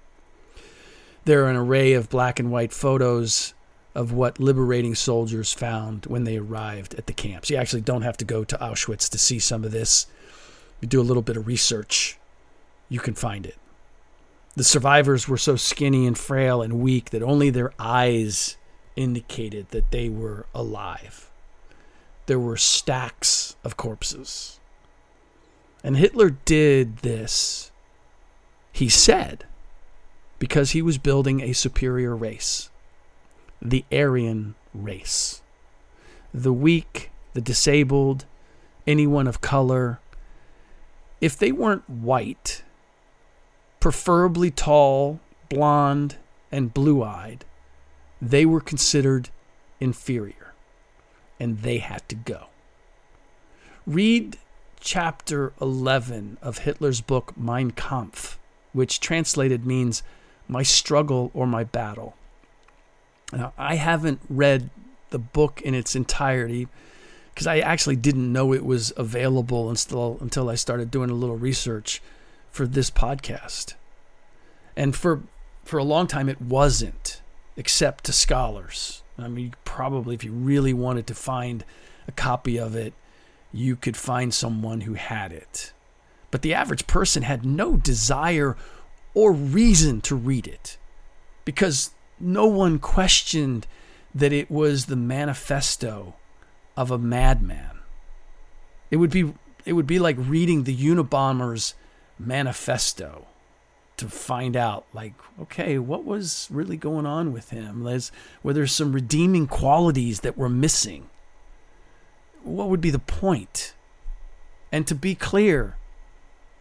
There 1.24 1.44
are 1.44 1.50
an 1.50 1.57
array 1.57 1.92
of 1.92 2.09
black 2.09 2.40
and 2.40 2.50
white 2.50 2.72
photos 2.72 3.53
of 3.94 4.12
what 4.12 4.38
liberating 4.38 4.94
soldiers 4.94 5.53
found 5.53 6.07
when 6.07 6.24
they 6.24 6.38
arrived 6.38 6.94
at 6.94 7.07
the 7.07 7.12
camps. 7.12 7.50
You 7.50 7.57
actually 7.57 7.83
don't 7.83 8.03
have 8.03 8.16
to 8.18 8.24
go 8.24 8.44
to 8.44 8.57
Auschwitz 8.57 9.11
to 9.11 9.18
see 9.18 9.38
some 9.38 9.64
of 9.64 9.72
this 9.72 10.07
you 10.80 10.88
do 10.88 11.00
a 11.00 11.02
little 11.02 11.22
bit 11.22 11.36
of 11.36 11.46
research, 11.46 12.18
you 12.88 13.00
can 13.00 13.14
find 13.14 13.46
it. 13.46 13.56
The 14.56 14.64
survivors 14.64 15.28
were 15.28 15.38
so 15.38 15.56
skinny 15.56 16.06
and 16.06 16.18
frail 16.18 16.60
and 16.60 16.80
weak 16.80 17.10
that 17.10 17.22
only 17.22 17.50
their 17.50 17.72
eyes 17.78 18.56
indicated 18.96 19.68
that 19.70 19.90
they 19.90 20.08
were 20.08 20.46
alive. 20.54 21.30
There 22.26 22.38
were 22.38 22.56
stacks 22.56 23.56
of 23.64 23.76
corpses. 23.76 24.58
And 25.82 25.96
Hitler 25.96 26.30
did 26.30 26.98
this, 26.98 27.70
he 28.72 28.88
said, 28.88 29.46
because 30.38 30.72
he 30.72 30.82
was 30.82 30.98
building 30.98 31.40
a 31.40 31.52
superior 31.52 32.14
race 32.16 32.70
the 33.62 33.84
Aryan 33.92 34.54
race. 34.72 35.42
The 36.32 36.52
weak, 36.52 37.10
the 37.34 37.40
disabled, 37.40 38.24
anyone 38.86 39.26
of 39.26 39.40
color, 39.40 40.00
if 41.20 41.37
they 41.37 41.52
weren't 41.52 41.88
white, 41.88 42.62
preferably 43.78 44.50
tall, 44.50 45.20
blonde, 45.48 46.16
and 46.50 46.74
blue 46.74 47.02
eyed, 47.02 47.44
they 48.20 48.44
were 48.44 48.61
considered 48.61 49.30
inferior 49.80 50.54
and 51.38 51.62
they 51.62 51.78
had 51.78 52.06
to 52.09 52.14
go. 52.14 52.46
Read 53.87 54.37
chapter 54.78 55.52
11 55.61 56.38
of 56.42 56.59
Hitler's 56.59 57.00
book 57.00 57.37
Mein 57.37 57.70
Kampf, 57.70 58.38
which 58.72 59.00
translated 59.00 59.66
means 59.66 60.02
my 60.48 60.62
struggle 60.62 61.30
or 61.33 61.46
my 61.46 61.64
battle. 61.64 62.14
Now, 63.33 63.52
I 63.56 63.76
haven't 63.76 64.20
read 64.28 64.70
the 65.11 65.18
book 65.18 65.61
in 65.62 65.74
its 65.74 65.94
entirety 65.94 66.68
because 67.40 67.46
I 67.46 67.61
actually 67.61 67.96
didn't 67.96 68.31
know 68.31 68.53
it 68.53 68.66
was 68.66 68.92
available 68.98 69.70
until 69.70 70.18
until 70.20 70.50
I 70.50 70.57
started 70.57 70.90
doing 70.90 71.09
a 71.09 71.14
little 71.14 71.38
research 71.38 72.03
for 72.50 72.66
this 72.66 72.90
podcast. 72.90 73.72
And 74.76 74.94
for 74.94 75.22
for 75.64 75.79
a 75.79 75.83
long 75.83 76.07
time 76.07 76.29
it 76.29 76.38
wasn't 76.38 77.22
except 77.57 78.05
to 78.05 78.12
scholars. 78.12 79.03
I 79.18 79.29
mean, 79.29 79.55
probably 79.64 80.14
if 80.14 80.22
you 80.22 80.33
really 80.33 80.74
wanted 80.74 81.07
to 81.07 81.14
find 81.14 81.64
a 82.07 82.12
copy 82.12 82.59
of 82.59 82.76
it, 82.76 82.92
you 83.55 83.74
could 83.74 83.96
find 83.96 84.35
someone 84.35 84.83
who 84.83 84.92
had 84.92 85.33
it. 85.33 85.72
But 86.31 86.42
the 86.42 86.53
average 86.53 86.87
person 86.87 87.22
had 87.22 87.42
no 87.42 87.79
desire 87.79 88.55
or 89.14 89.33
reason 89.33 90.03
to 90.03 90.14
read 90.14 90.46
it 90.46 90.76
because 91.46 91.92
no 92.20 92.44
one 92.44 92.79
questioned 92.79 93.66
that 94.14 94.31
it 94.31 94.50
was 94.50 94.87
the 94.87 94.96
manifesto 94.96 96.16
of 96.80 96.90
a 96.90 96.96
madman. 96.96 97.78
It 98.90 98.96
would 98.96 99.10
be 99.10 99.34
it 99.66 99.74
would 99.74 99.86
be 99.86 99.98
like 99.98 100.16
reading 100.18 100.64
the 100.64 100.74
Unabomber's 100.74 101.74
manifesto 102.18 103.26
to 103.98 104.08
find 104.08 104.56
out 104.56 104.86
like 104.94 105.12
okay 105.38 105.78
what 105.78 106.06
was 106.06 106.48
really 106.50 106.78
going 106.78 107.04
on 107.04 107.34
with 107.34 107.50
him? 107.50 107.84
Les, 107.84 108.10
were 108.42 108.54
there 108.54 108.66
some 108.66 108.92
redeeming 108.92 109.46
qualities 109.46 110.20
that 110.20 110.38
were 110.38 110.48
missing? 110.48 111.10
What 112.42 112.70
would 112.70 112.80
be 112.80 112.90
the 112.90 112.98
point? 112.98 113.74
And 114.72 114.86
to 114.86 114.94
be 114.94 115.14
clear 115.14 115.76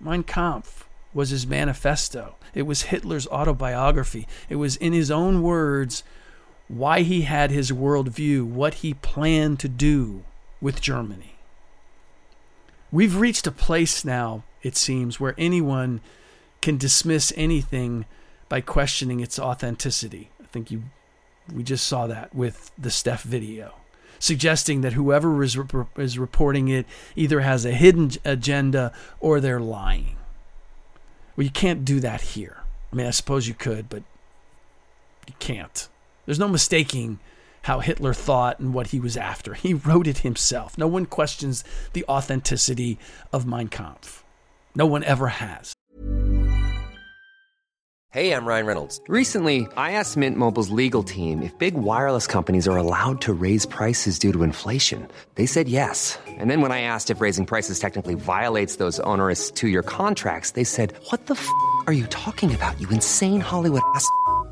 mein 0.01 0.23
kampf 0.23 0.85
was 1.13 1.29
his 1.29 1.47
manifesto. 1.47 2.35
It 2.53 2.63
was 2.63 2.81
hitler's 2.83 3.27
autobiography. 3.27 4.27
It 4.49 4.57
was 4.57 4.75
in 4.75 4.91
his 4.91 5.09
own 5.09 5.41
words 5.41 6.03
why 6.69 7.01
he 7.01 7.23
had 7.23 7.51
his 7.51 7.71
worldview 7.71 8.45
what 8.45 8.75
he 8.75 8.93
planned 8.93 9.59
to 9.59 9.67
do 9.67 10.23
with 10.61 10.79
germany 10.79 11.35
we've 12.91 13.17
reached 13.17 13.45
a 13.45 13.51
place 13.51 14.05
now 14.05 14.43
it 14.63 14.77
seems 14.77 15.19
where 15.19 15.35
anyone 15.37 15.99
can 16.61 16.77
dismiss 16.77 17.33
anything 17.35 18.05
by 18.47 18.61
questioning 18.61 19.19
its 19.19 19.39
authenticity. 19.39 20.31
I 20.41 20.47
think 20.47 20.71
you 20.71 20.83
we 21.53 21.63
just 21.63 21.87
saw 21.87 22.05
that 22.05 22.35
with 22.35 22.71
the 22.77 22.91
Steph 22.91 23.23
video, 23.23 23.73
suggesting 24.19 24.81
that 24.81 24.93
whoever 24.93 25.41
is, 25.41 25.57
is 25.97 26.19
reporting 26.19 26.67
it 26.67 26.85
either 27.15 27.39
has 27.39 27.65
a 27.65 27.71
hidden 27.71 28.11
agenda 28.23 28.93
or 29.19 29.39
they're 29.39 29.59
lying. 29.59 30.17
Well, 31.35 31.45
you 31.45 31.49
can't 31.49 31.83
do 31.83 31.99
that 32.01 32.21
here. 32.21 32.57
I 32.93 32.95
mean, 32.95 33.07
I 33.07 33.11
suppose 33.11 33.47
you 33.47 33.55
could, 33.55 33.89
but 33.89 34.03
you 35.27 35.33
can't. 35.39 35.87
There's 36.29 36.37
no 36.37 36.47
mistaking 36.47 37.19
how 37.63 37.79
Hitler 37.79 38.13
thought 38.13 38.59
and 38.59 38.71
what 38.71 38.85
he 38.93 38.99
was 38.99 39.17
after. 39.17 39.55
He 39.55 39.73
wrote 39.73 40.05
it 40.05 40.19
himself. 40.19 40.77
No 40.77 40.87
one 40.87 41.07
questions 41.07 41.63
the 41.93 42.05
authenticity 42.07 42.99
of 43.33 43.47
Mein 43.47 43.67
Kampf. 43.67 44.23
No 44.75 44.85
one 44.85 45.03
ever 45.05 45.27
has. 45.27 45.73
Hey, 48.11 48.31
I'm 48.31 48.45
Ryan 48.45 48.67
Reynolds. 48.67 49.01
Recently, 49.07 49.67
I 49.75 49.93
asked 49.93 50.17
Mint 50.17 50.37
Mobile's 50.37 50.69
legal 50.69 51.01
team 51.01 51.41
if 51.41 51.57
big 51.57 51.73
wireless 51.73 52.27
companies 52.27 52.67
are 52.67 52.77
allowed 52.77 53.21
to 53.21 53.33
raise 53.33 53.65
prices 53.65 54.19
due 54.19 54.31
to 54.31 54.43
inflation. 54.43 55.07
They 55.33 55.47
said 55.47 55.67
yes. 55.67 56.19
And 56.27 56.47
then 56.47 56.61
when 56.61 56.71
I 56.71 56.81
asked 56.81 57.09
if 57.09 57.21
raising 57.21 57.47
prices 57.47 57.79
technically 57.79 58.13
violates 58.13 58.75
those 58.75 58.99
onerous 58.99 59.49
two 59.49 59.67
year 59.67 59.81
contracts, 59.81 60.51
they 60.51 60.63
said, 60.63 60.93
What 61.09 61.25
the 61.25 61.33
f 61.33 61.47
are 61.87 61.93
you 61.93 62.05
talking 62.05 62.53
about, 62.53 62.79
you 62.79 62.87
insane 62.89 63.41
Hollywood 63.41 63.81
ass? 63.95 64.07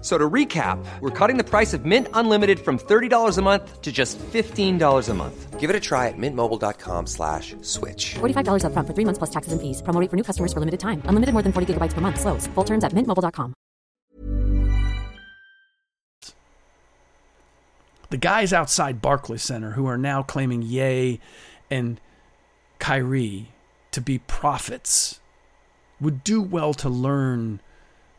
So 0.08 0.18
to 0.18 0.30
recap, 0.30 0.80
we're 1.02 1.10
cutting 1.10 1.38
the 1.38 1.44
price 1.44 1.74
of 1.74 1.84
Mint 1.84 2.08
Unlimited 2.14 2.62
from 2.62 2.80
$30 2.80 3.38
a 3.38 3.42
month 3.42 3.82
to 3.82 3.92
just 3.92 4.18
$15 4.18 5.10
a 5.10 5.14
month. 5.14 5.60
Give 5.60 5.70
it 5.70 5.76
a 5.76 5.82
try 5.82 6.08
at 6.08 6.18
mintmobile.com 6.18 7.08
slash 7.08 7.58
switch. 7.62 8.16
$45 8.16 8.64
upfront 8.64 8.88
for 8.88 8.94
three 8.94 9.04
months 9.04 9.18
plus 9.18 9.32
taxes 9.32 9.52
and 9.52 9.62
fees. 9.62 9.82
Promo 9.82 10.00
rate 10.00 10.10
for 10.10 10.16
new 10.16 10.24
customers 10.24 10.54
for 10.54 10.62
limited 10.62 10.80
time. 10.80 11.02
Unlimited 11.10 11.34
more 11.34 11.44
than 11.44 11.52
40 11.52 11.74
gigabytes 11.74 11.94
per 11.94 12.00
month. 12.00 12.22
Slows. 12.22 12.48
Full 12.56 12.64
terms 12.64 12.86
at 12.86 12.94
mintmobile.com. 12.94 13.54
The 18.10 18.18
guys 18.18 18.54
outside 18.54 19.02
Barclays 19.02 19.44
Center 19.44 19.72
who 19.72 19.88
are 19.88 19.98
now 19.98 20.24
claiming 20.24 20.62
Ye 20.62 21.20
and 21.70 22.00
Kyrie 22.80 23.52
to 23.92 24.00
be 24.00 24.20
prophets 24.20 25.20
would 26.00 26.24
do 26.24 26.42
well 26.42 26.74
to 26.76 26.88
learn 26.88 27.60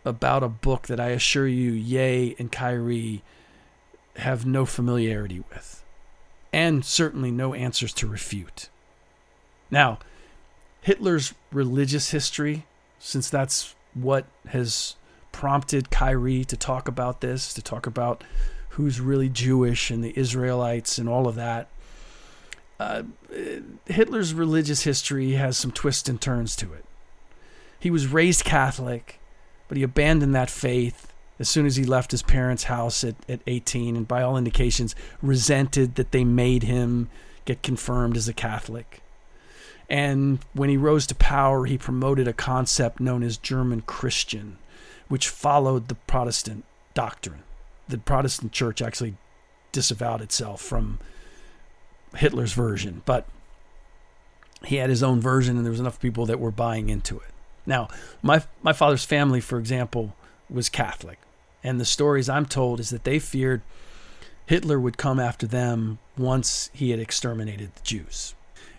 about 0.05 0.43
a 0.43 0.49
book 0.49 0.87
that 0.87 1.01
I 1.01 1.09
assure 1.09 1.47
you, 1.47 1.73
Ye 1.73 2.35
and 2.39 2.51
Kyrie 2.51 3.23
have 4.17 4.47
no 4.47 4.65
familiarity 4.65 5.45
with, 5.51 5.85
and 6.53 6.85
certainly 6.85 7.31
no 7.31 7.55
answers 7.55 7.93
to 7.95 8.07
refute. 8.07 8.69
Now, 9.71 9.99
Hitler's 10.81 11.35
religious 11.53 12.11
history, 12.11 12.67
since 12.99 13.29
that's 13.29 13.75
what 13.95 14.27
has 14.49 14.97
prompted 15.33 15.91
Kyrie 15.91 16.45
to 16.45 16.57
talk 16.57 16.89
about 16.89 17.21
this, 17.21 17.53
to 17.55 17.63
talk 17.63 17.87
about 17.87 18.25
who's 18.71 19.01
really 19.01 19.29
Jewish 19.29 19.91
and 19.91 20.03
the 20.03 20.17
Israelites 20.19 20.99
and 20.99 21.09
all 21.09 21.29
of 21.29 21.35
that. 21.35 21.69
Uh, 22.81 23.03
Hitler's 23.87 24.33
religious 24.33 24.83
history 24.83 25.33
has 25.33 25.57
some 25.57 25.73
twists 25.73 26.09
and 26.09 26.21
turns 26.21 26.55
to 26.57 26.73
it. 26.73 26.85
He 27.81 27.91
was 27.91 28.07
raised 28.07 28.45
Catholic 28.45 29.21
but 29.69 29.77
he 29.77 29.83
abandoned 29.83 30.35
that 30.35 30.51
faith 30.51 31.13
as 31.39 31.49
soon 31.49 31.67
as 31.67 31.77
he 31.77 31.85
left 31.85 32.11
his 32.11 32.23
parents' 32.23 32.65
house 32.65 33.05
at, 33.05 33.15
at 33.29 33.41
18, 33.47 33.97
and 33.97 34.09
by 34.09 34.23
all 34.23 34.37
indications, 34.37 34.97
resented 35.23 35.95
that 35.95 36.11
they 36.11 36.25
made 36.25 36.65
him 36.65 37.09
get 37.45 37.63
confirmed 37.63 38.17
as 38.17 38.29
a 38.29 38.33
Catholic. 38.33 39.01
And 39.89 40.41
when 40.53 40.69
he 40.69 40.77
rose 40.77 41.07
to 41.07 41.15
power, 41.15 41.65
he 41.65 41.79
promoted 41.79 42.29
a 42.29 42.33
concept 42.33 43.01
known 43.01 43.23
as 43.23 43.37
German 43.37 43.83
Christian, 43.83 44.59
which 45.09 45.29
followed 45.29 45.89
the 45.89 45.95
Protestant 45.95 46.65
doctrine. 46.93 47.43
The 47.89 47.99
Protestant 47.99 48.53
church 48.53 48.83
actually 48.83 49.17
disavowed 49.73 50.21
itself 50.21 50.61
from 50.61 50.99
Hitler's 52.17 52.53
version, 52.53 53.03
but 53.07 53.27
he 54.65 54.77
had 54.77 54.91
his 54.91 55.03
own 55.03 55.21
version, 55.21 55.57
and 55.57 55.65
there 55.65 55.71
was 55.71 55.81
enough 55.81 56.01
people 56.01 56.27
that 56.27 56.41
were 56.41 56.51
buying 56.51 56.91
into 56.91 57.17
it. 57.17 57.31
Now, 57.69 57.89
my 58.23 58.43
my 58.63 58.73
father's 58.73 59.05
family, 59.05 59.41
for 59.41 59.59
example, 59.59 60.17
was 60.49 60.71
Catholic, 60.71 61.19
and 61.63 61.79
the 61.79 61.85
stories 61.85 62.29
I'm 62.29 62.47
told 62.47 62.81
is 62.81 62.89
that 62.91 63.05
they 63.05 63.19
feared 63.19 63.61
Hitler 64.47 64.81
would 64.81 64.97
come 64.97 65.21
after 65.21 65.47
them 65.47 65.99
once 66.17 66.71
he 66.73 66.91
had 66.91 66.99
exterminated 66.99 67.75
the 67.75 67.83
Jews. 67.83 68.35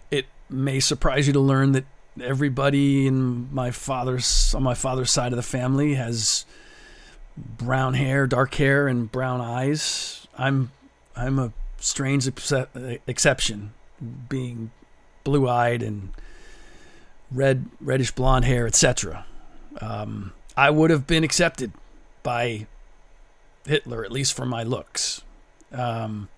It 0.10 0.26
may 0.50 0.80
surprise 0.80 1.28
you 1.28 1.34
to 1.34 1.40
learn 1.40 1.74
that 1.74 1.86
everybody 2.20 3.06
in 3.06 3.54
my 3.54 3.70
father's 3.70 4.56
on 4.56 4.64
my 4.64 4.74
father's 4.74 5.12
side 5.12 5.32
of 5.32 5.38
the 5.38 5.44
family 5.44 5.94
has 5.94 6.46
brown 7.38 7.94
hair, 7.94 8.26
dark 8.26 8.56
hair, 8.56 8.88
and 8.88 9.12
brown 9.12 9.40
eyes. 9.40 10.28
I'm 10.36 10.72
I'm 11.16 11.38
a 11.38 11.54
strange 11.78 12.28
exception, 12.28 13.74
being 14.28 14.72
blue-eyed 15.24 15.84
and 15.84 16.12
red, 17.32 17.66
reddish 17.80 18.12
blonde 18.12 18.46
hair, 18.46 18.68
etc. 18.68 19.26
Um, 19.82 20.34
I 20.58 20.70
would 20.70 20.90
have 20.90 21.08
been 21.08 21.24
accepted 21.24 21.72
by 22.24 22.68
Hitler, 23.66 24.04
at 24.04 24.12
least 24.12 24.34
for 24.34 24.46
my 24.46 24.64
looks. 24.64 25.22
Um, 25.72 26.30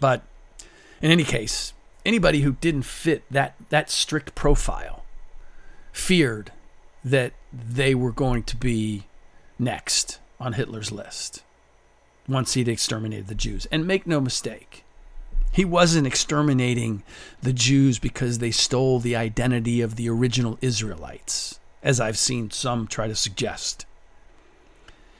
but 0.00 0.22
in 1.02 1.10
any 1.10 1.24
case, 1.24 1.72
anybody 2.04 2.40
who 2.40 2.52
didn't 2.52 2.82
fit 2.82 3.24
that 3.30 3.54
that 3.68 3.90
strict 3.90 4.34
profile 4.34 5.04
feared 5.92 6.52
that 7.04 7.32
they 7.52 7.94
were 7.94 8.12
going 8.12 8.42
to 8.44 8.56
be 8.56 9.04
next 9.58 10.18
on 10.40 10.54
Hitler's 10.54 10.92
list 10.92 11.42
once 12.28 12.54
he'd 12.54 12.68
exterminated 12.68 13.26
the 13.26 13.34
Jews. 13.34 13.66
And 13.72 13.86
make 13.86 14.06
no 14.06 14.20
mistake, 14.20 14.84
he 15.50 15.64
wasn't 15.64 16.06
exterminating 16.06 17.02
the 17.42 17.52
Jews 17.52 17.98
because 17.98 18.38
they 18.38 18.50
stole 18.50 19.00
the 19.00 19.16
identity 19.16 19.80
of 19.80 19.96
the 19.96 20.08
original 20.08 20.58
Israelites, 20.60 21.58
as 21.82 22.00
I've 22.00 22.18
seen 22.18 22.50
some 22.50 22.86
try 22.86 23.08
to 23.08 23.14
suggest. 23.14 23.86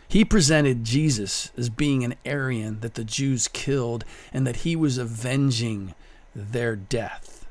He 0.08 0.24
presented 0.24 0.84
Jesus 0.84 1.52
as 1.56 1.68
being 1.68 2.02
an 2.02 2.14
Aryan 2.24 2.80
that 2.80 2.94
the 2.94 3.04
Jews 3.04 3.46
killed 3.48 4.04
and 4.32 4.46
that 4.46 4.56
he 4.56 4.74
was 4.74 4.96
avenging 4.96 5.94
their 6.34 6.76
death. 6.76 7.46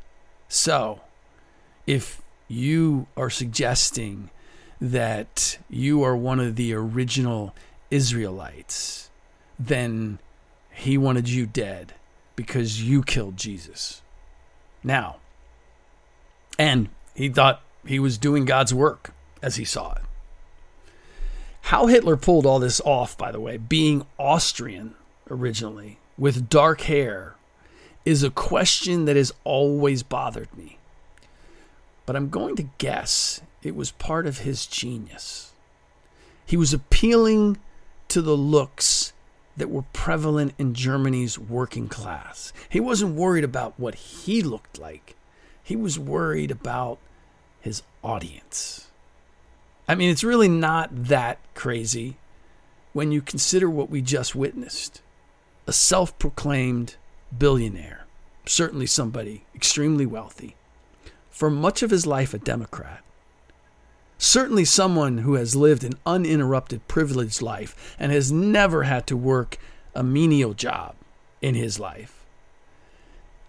So, 0.49 1.01
if 1.85 2.21
you 2.47 3.07
are 3.15 3.29
suggesting 3.29 4.29
that 4.79 5.59
you 5.69 6.03
are 6.03 6.15
one 6.15 6.39
of 6.39 6.55
the 6.55 6.73
original 6.73 7.53
Israelites, 7.91 9.09
then 9.59 10.19
he 10.71 10.97
wanted 10.97 11.29
you 11.29 11.45
dead 11.45 11.93
because 12.37 12.81
you 12.81 13.03
killed 13.03 13.35
Jesus. 13.35 14.01
Now, 14.81 15.17
And 16.57 16.89
he 17.13 17.29
thought 17.29 17.61
he 17.85 17.99
was 17.99 18.17
doing 18.17 18.45
God's 18.45 18.73
work 18.73 19.11
as 19.41 19.57
he 19.57 19.65
saw 19.65 19.93
it. 19.93 20.01
How 21.63 21.87
Hitler 21.87 22.15
pulled 22.15 22.45
all 22.45 22.59
this 22.59 22.79
off, 22.81 23.17
by 23.17 23.31
the 23.31 23.41
way, 23.41 23.57
being 23.57 24.05
Austrian 24.17 24.95
originally 25.29 25.99
with 26.17 26.49
dark 26.49 26.81
hair, 26.81 27.35
is 28.05 28.23
a 28.23 28.29
question 28.29 29.05
that 29.05 29.17
has 29.17 29.33
always 29.43 30.01
bothered 30.01 30.55
me. 30.57 30.77
But 32.05 32.15
I'm 32.15 32.29
going 32.29 32.55
to 32.55 32.69
guess 32.77 33.41
it 33.61 33.75
was 33.75 33.91
part 33.91 34.25
of 34.25 34.39
his 34.39 34.65
genius. 34.65 35.51
He 36.45 36.55
was 36.55 36.73
appealing 36.73 37.57
to 38.07 38.21
the 38.21 38.37
looks 38.37 39.11
that 39.57 39.69
were 39.69 39.83
prevalent 39.93 40.53
in 40.57 40.73
Germany's 40.73 41.37
working 41.37 41.89
class. 41.89 42.53
He 42.69 42.79
wasn't 42.79 43.15
worried 43.15 43.43
about 43.43 43.79
what 43.79 43.95
he 43.95 44.41
looked 44.41 44.79
like, 44.79 45.15
he 45.61 45.75
was 45.75 45.99
worried 45.99 46.51
about 46.51 46.99
his 47.59 47.83
audience. 48.03 48.87
I 49.89 49.95
mean, 49.95 50.09
it's 50.09 50.23
really 50.23 50.47
not 50.47 50.89
that 50.91 51.39
crazy 51.55 52.17
when 52.93 53.11
you 53.11 53.21
consider 53.21 53.69
what 53.69 53.89
we 53.89 54.01
just 54.01 54.35
witnessed 54.35 55.01
a 55.65 55.73
self 55.73 56.17
proclaimed 56.17 56.95
billionaire, 57.37 58.05
certainly 58.45 58.85
somebody 58.85 59.43
extremely 59.53 60.05
wealthy, 60.05 60.55
for 61.29 61.49
much 61.49 61.83
of 61.83 61.91
his 61.91 62.07
life 62.07 62.33
a 62.33 62.37
Democrat. 62.37 63.03
Certainly, 64.17 64.65
someone 64.65 65.19
who 65.19 65.35
has 65.35 65.55
lived 65.55 65.83
an 65.83 65.93
uninterrupted, 66.05 66.87
privileged 66.87 67.41
life 67.41 67.95
and 67.99 68.11
has 68.11 68.31
never 68.31 68.83
had 68.83 69.05
to 69.07 69.17
work 69.17 69.57
a 69.93 70.03
menial 70.03 70.53
job 70.53 70.95
in 71.41 71.55
his 71.55 71.79
life. 71.79 72.25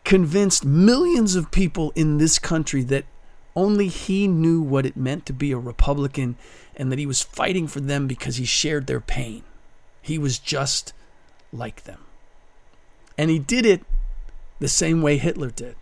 Convinced 0.04 0.64
millions 0.64 1.36
of 1.36 1.50
people 1.50 1.92
in 1.94 2.18
this 2.18 2.38
country 2.38 2.82
that 2.84 3.04
only 3.56 3.88
he 3.88 4.28
knew 4.28 4.60
what 4.60 4.86
it 4.86 4.96
meant 4.96 5.26
to 5.26 5.32
be 5.32 5.52
a 5.52 5.58
Republican 5.58 6.36
and 6.76 6.92
that 6.92 6.98
he 6.98 7.06
was 7.06 7.22
fighting 7.22 7.66
for 7.66 7.80
them 7.80 8.06
because 8.06 8.36
he 8.36 8.44
shared 8.44 8.86
their 8.86 9.00
pain. 9.00 9.42
He 10.00 10.16
was 10.16 10.38
just 10.38 10.92
like 11.52 11.84
them. 11.84 12.04
And 13.16 13.30
he 13.30 13.38
did 13.38 13.66
it 13.66 13.84
the 14.60 14.68
same 14.68 15.02
way 15.02 15.18
Hitler 15.18 15.50
did 15.50 15.76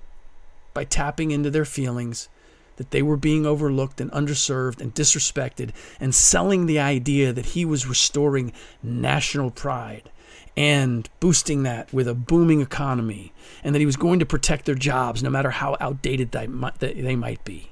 by 0.75 0.85
tapping 0.85 1.31
into 1.31 1.51
their 1.51 1.65
feelings 1.65 2.29
that 2.77 2.91
they 2.91 3.03
were 3.03 3.17
being 3.17 3.47
overlooked 3.47 4.01
and 4.01 4.11
underserved 4.13 4.81
and 4.81 4.95
disrespected, 4.95 5.71
and 5.99 6.15
selling 6.15 6.67
the 6.67 6.79
idea 6.79 7.33
that 7.33 7.47
he 7.47 7.65
was 7.65 7.87
restoring 7.87 8.53
national 8.83 9.51
pride 9.51 10.11
and 10.57 11.11
boosting 11.21 11.63
that 11.65 11.93
with 11.93 12.09
a 12.09 12.15
booming 12.15 12.63
economy, 12.63 13.33
and 13.63 13.75
that 13.75 13.81
he 13.81 13.87
was 13.87 13.97
going 13.97 14.19
to 14.19 14.27
protect 14.27 14.65
their 14.65 14.75
jobs 14.75 15.23
no 15.23 15.29
matter 15.29 15.51
how 15.51 15.77
outdated 15.81 16.31
they 16.31 16.47
might, 16.47 16.79
they 16.79 17.15
might 17.17 17.45
be. 17.45 17.71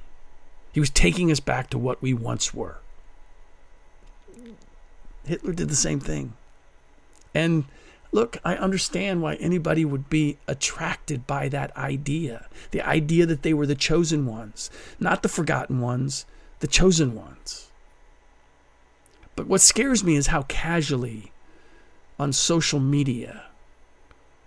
He 0.73 0.81
was 0.81 0.91
taking 0.91 1.31
us 1.31 1.41
back 1.41 1.71
to 1.71 1.79
what 1.79 2.03
we 2.03 2.13
once 2.13 2.53
were. 2.53 2.79
Hitler 5.25 5.53
did 5.53 5.69
the 5.71 5.77
same 5.77 6.01
thing. 6.01 6.35
And 7.33 7.65
look, 8.15 8.39
I 8.45 8.55
understand 8.55 9.21
why 9.21 9.35
anybody 9.35 9.85
would 9.85 10.09
be 10.09 10.39
attracted 10.47 11.27
by 11.27 11.49
that 11.49 11.77
idea. 11.77 12.47
The 12.71 12.81
idea 12.81 13.27
that 13.27 13.43
they 13.43 13.53
were 13.53 13.67
the 13.67 13.75
chosen 13.75 14.25
ones, 14.25 14.71
not 15.01 15.25
the 15.25 15.29
forgotten 15.29 15.81
ones, 15.81 16.25
the 16.61 16.69
chosen 16.69 17.17
ones. 17.17 17.71
But 19.35 19.49
what 19.49 19.61
scares 19.61 20.05
me 20.05 20.15
is 20.15 20.29
how 20.29 20.43
casually 20.43 21.33
on 22.17 22.33
social 22.33 22.79
media 22.79 23.47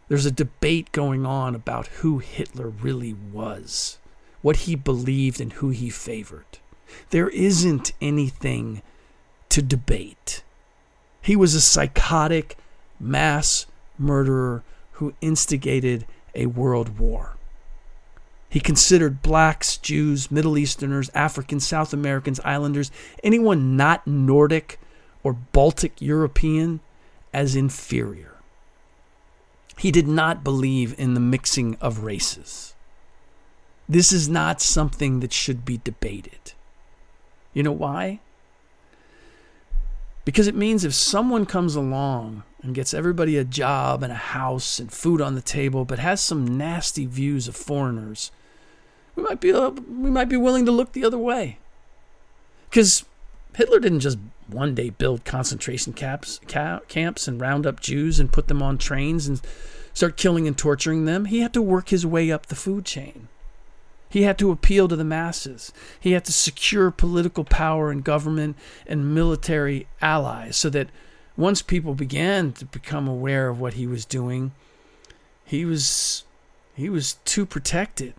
there's 0.07 0.25
a 0.25 0.31
debate 0.31 0.93
going 0.93 1.25
on 1.25 1.53
about 1.53 1.87
who 1.87 2.19
Hitler 2.19 2.69
really 2.69 3.13
was, 3.33 3.97
what 4.41 4.57
he 4.57 4.75
believed 4.75 5.41
and 5.41 5.51
who 5.51 5.71
he 5.71 5.89
favored. 5.89 6.45
There 7.09 7.27
isn't 7.27 7.91
anything 7.99 8.81
to 9.49 9.61
debate. 9.61 10.41
He 11.21 11.35
was 11.35 11.53
a 11.53 11.59
psychotic, 11.59 12.55
mass 12.99 13.65
murderer 13.97 14.63
who 14.93 15.13
instigated 15.21 16.05
a 16.35 16.45
world 16.47 16.99
war. 16.99 17.37
He 18.49 18.59
considered 18.59 19.21
blacks, 19.21 19.77
Jews, 19.77 20.31
Middle 20.31 20.57
Easterners, 20.57 21.09
Africans, 21.13 21.67
South 21.67 21.93
Americans, 21.93 22.39
Islanders, 22.45 22.91
anyone 23.23 23.75
not 23.75 24.07
Nordic 24.07 24.79
or 25.23 25.33
Baltic 25.33 26.01
European 26.01 26.79
as 27.33 27.55
inferior. 27.55 28.35
He 29.77 29.91
did 29.91 30.07
not 30.07 30.43
believe 30.43 30.97
in 30.97 31.13
the 31.13 31.19
mixing 31.19 31.75
of 31.81 31.99
races. 31.99 32.73
This 33.87 34.11
is 34.11 34.27
not 34.27 34.61
something 34.61 35.19
that 35.19 35.33
should 35.33 35.63
be 35.63 35.79
debated. 35.83 36.53
You 37.53 37.63
know 37.63 37.71
why? 37.71 38.19
Because 40.25 40.47
it 40.47 40.55
means 40.55 40.83
if 40.83 40.93
someone 40.93 41.45
comes 41.45 41.75
along 41.75 42.43
and 42.67 42.75
gets 42.75 42.93
everybody 42.93 43.37
a 43.37 43.43
job 43.43 44.03
and 44.03 44.11
a 44.11 44.15
house 44.15 44.77
and 44.77 44.91
food 44.91 45.21
on 45.21 45.35
the 45.35 45.41
table, 45.41 45.85
but 45.85 45.99
has 45.99 46.21
some 46.21 46.57
nasty 46.57 47.05
views 47.05 47.47
of 47.47 47.55
foreigners, 47.55 48.29
we 49.15 49.23
might 49.23 49.39
be 49.39 49.51
uh, 49.51 49.69
we 49.69 50.11
might 50.11 50.29
be 50.29 50.37
willing 50.37 50.65
to 50.65 50.71
look 50.71 50.91
the 50.91 51.05
other 51.05 51.17
way. 51.17 51.57
Because 52.69 53.05
Hitler 53.55 53.79
didn't 53.79 54.01
just 54.01 54.19
one 54.47 54.75
day 54.75 54.89
build 54.89 55.25
concentration 55.25 55.93
camps, 55.93 56.39
camps 56.87 57.27
and 57.27 57.41
round 57.41 57.65
up 57.65 57.79
Jews 57.79 58.19
and 58.19 58.31
put 58.31 58.47
them 58.47 58.61
on 58.61 58.77
trains 58.77 59.27
and 59.27 59.41
start 59.93 60.17
killing 60.17 60.47
and 60.47 60.57
torturing 60.57 61.05
them. 61.05 61.25
He 61.25 61.39
had 61.39 61.53
to 61.53 61.61
work 61.61 61.89
his 61.89 62.05
way 62.05 62.29
up 62.29 62.45
the 62.45 62.55
food 62.55 62.85
chain. 62.85 63.29
He 64.09 64.23
had 64.23 64.37
to 64.39 64.51
appeal 64.51 64.87
to 64.87 64.95
the 64.95 65.03
masses. 65.03 65.73
He 65.99 66.11
had 66.11 66.23
to 66.25 66.31
secure 66.31 66.91
political 66.91 67.43
power 67.43 67.91
and 67.91 68.03
government 68.03 68.55
and 68.85 69.13
military 69.13 69.87
allies 70.01 70.55
so 70.55 70.69
that 70.69 70.89
once 71.37 71.61
people 71.61 71.93
began 71.93 72.51
to 72.51 72.65
become 72.65 73.07
aware 73.07 73.47
of 73.47 73.59
what 73.59 73.75
he 73.75 73.87
was 73.87 74.05
doing, 74.05 74.51
he 75.45 75.63
was 75.63 76.23
he 76.75 76.89
was 76.89 77.13
too 77.25 77.45
protected. 77.45 78.13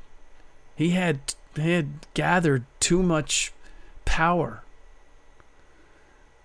He 0.75 0.91
had 0.91 1.35
he 1.57 1.73
had 1.73 2.07
gathered 2.15 2.65
too 2.81 3.03
much 3.03 3.53
power. 4.05 4.63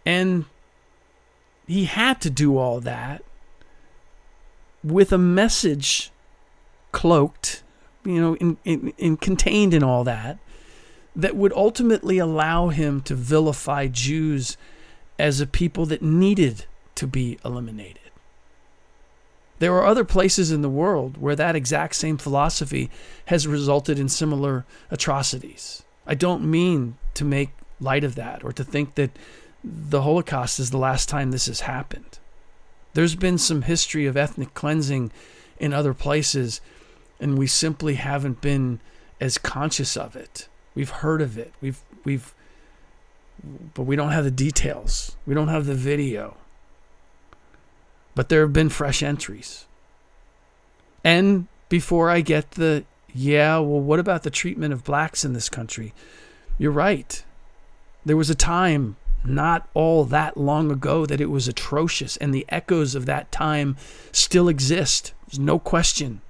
And 0.06 0.46
he 1.66 1.86
had 1.86 2.20
to 2.22 2.30
do 2.30 2.58
all 2.58 2.82
that 2.82 3.24
with 4.84 5.14
a 5.14 5.18
message 5.18 6.12
cloaked 6.92 7.64
you 8.06 8.20
know, 8.20 8.36
in, 8.36 8.58
in, 8.66 8.94
in 8.98 9.18
contained 9.18 9.74
in 9.74 9.84
all 9.84 10.04
that, 10.04 10.38
that 11.16 11.36
would 11.36 11.54
ultimately 11.54 12.18
allow 12.18 12.70
him 12.70 13.02
to 13.02 13.16
vilify 13.16 13.88
Jews 13.88 14.58
as 15.20 15.40
a 15.40 15.48
people 15.48 15.86
that 15.86 16.02
needed 16.02 16.66
to 16.96 17.08
be 17.08 17.38
eliminated. 17.44 18.00
There 19.60 19.74
are 19.76 19.86
other 19.86 20.04
places 20.04 20.52
in 20.52 20.62
the 20.62 20.70
world 20.70 21.18
where 21.18 21.36
that 21.36 21.56
exact 21.56 21.96
same 21.96 22.18
philosophy 22.18 22.90
has 23.28 23.48
resulted 23.48 23.98
in 24.00 24.10
similar 24.10 24.66
atrocities. 24.92 25.84
I 26.06 26.16
don't 26.16 26.44
mean 26.44 26.98
to 27.14 27.24
make 27.24 27.52
light 27.80 28.04
of 28.04 28.16
that 28.16 28.44
or 28.44 28.52
to 28.52 28.64
think 28.64 28.96
that 28.96 29.12
the 29.64 30.02
Holocaust 30.02 30.60
is 30.60 30.72
the 30.72 30.78
last 30.78 31.08
time 31.08 31.32
this 31.32 31.46
has 31.46 31.62
happened. 31.62 32.20
There's 32.94 33.16
been 33.16 33.38
some 33.38 33.62
history 33.62 34.06
of 34.06 34.18
ethnic 34.18 34.54
cleansing 34.54 35.12
in 35.60 35.74
other 35.74 35.94
places 35.94 36.60
and 37.20 37.38
we 37.38 37.48
simply 37.48 37.96
haven't 37.96 38.42
been 38.42 38.82
as 39.22 39.38
conscious 39.38 39.96
of 39.96 40.16
it. 40.16 40.50
We've 40.76 40.90
heard 40.90 41.22
of 41.22 41.38
it. 41.38 41.54
We've 41.62 41.80
we've 42.04 42.34
but 43.74 43.84
we 43.84 43.96
don't 43.96 44.12
have 44.12 44.24
the 44.24 44.32
details. 44.32 45.16
We 45.26 45.34
don't 45.34 45.48
have 45.48 45.66
the 45.66 45.76
video. 45.76 46.38
But 48.16 48.30
there 48.30 48.42
have 48.42 48.54
been 48.54 48.70
fresh 48.70 49.02
entries. 49.02 49.66
And 51.04 51.48
before 51.70 52.10
I 52.10 52.22
get 52.22 52.52
the 52.52 52.86
yeah, 53.14 53.58
well 53.58 53.82
what 53.82 54.00
about 54.00 54.24
the 54.24 54.30
treatment 54.30 54.74
of 54.74 54.84
blacks 54.84 55.26
in 55.26 55.34
this 55.34 55.50
country? 55.50 55.94
You're 56.58 56.72
right. 56.72 57.24
There 58.06 58.18
was 58.18 58.30
a 58.30 58.36
time 58.36 58.96
not 59.26 59.68
all 59.74 60.04
that 60.06 60.38
long 60.38 60.72
ago 60.72 61.06
that 61.06 61.22
it 61.22 61.30
was 61.30 61.48
atrocious 61.48 62.18
and 62.18 62.34
the 62.34 62.46
echoes 62.50 62.96
of 62.96 63.06
that 63.06 63.32
time 63.32 63.78
still 64.12 64.50
exist. 64.50 65.14
There's 65.28 65.40
no 65.40 65.60
question. 65.60 66.22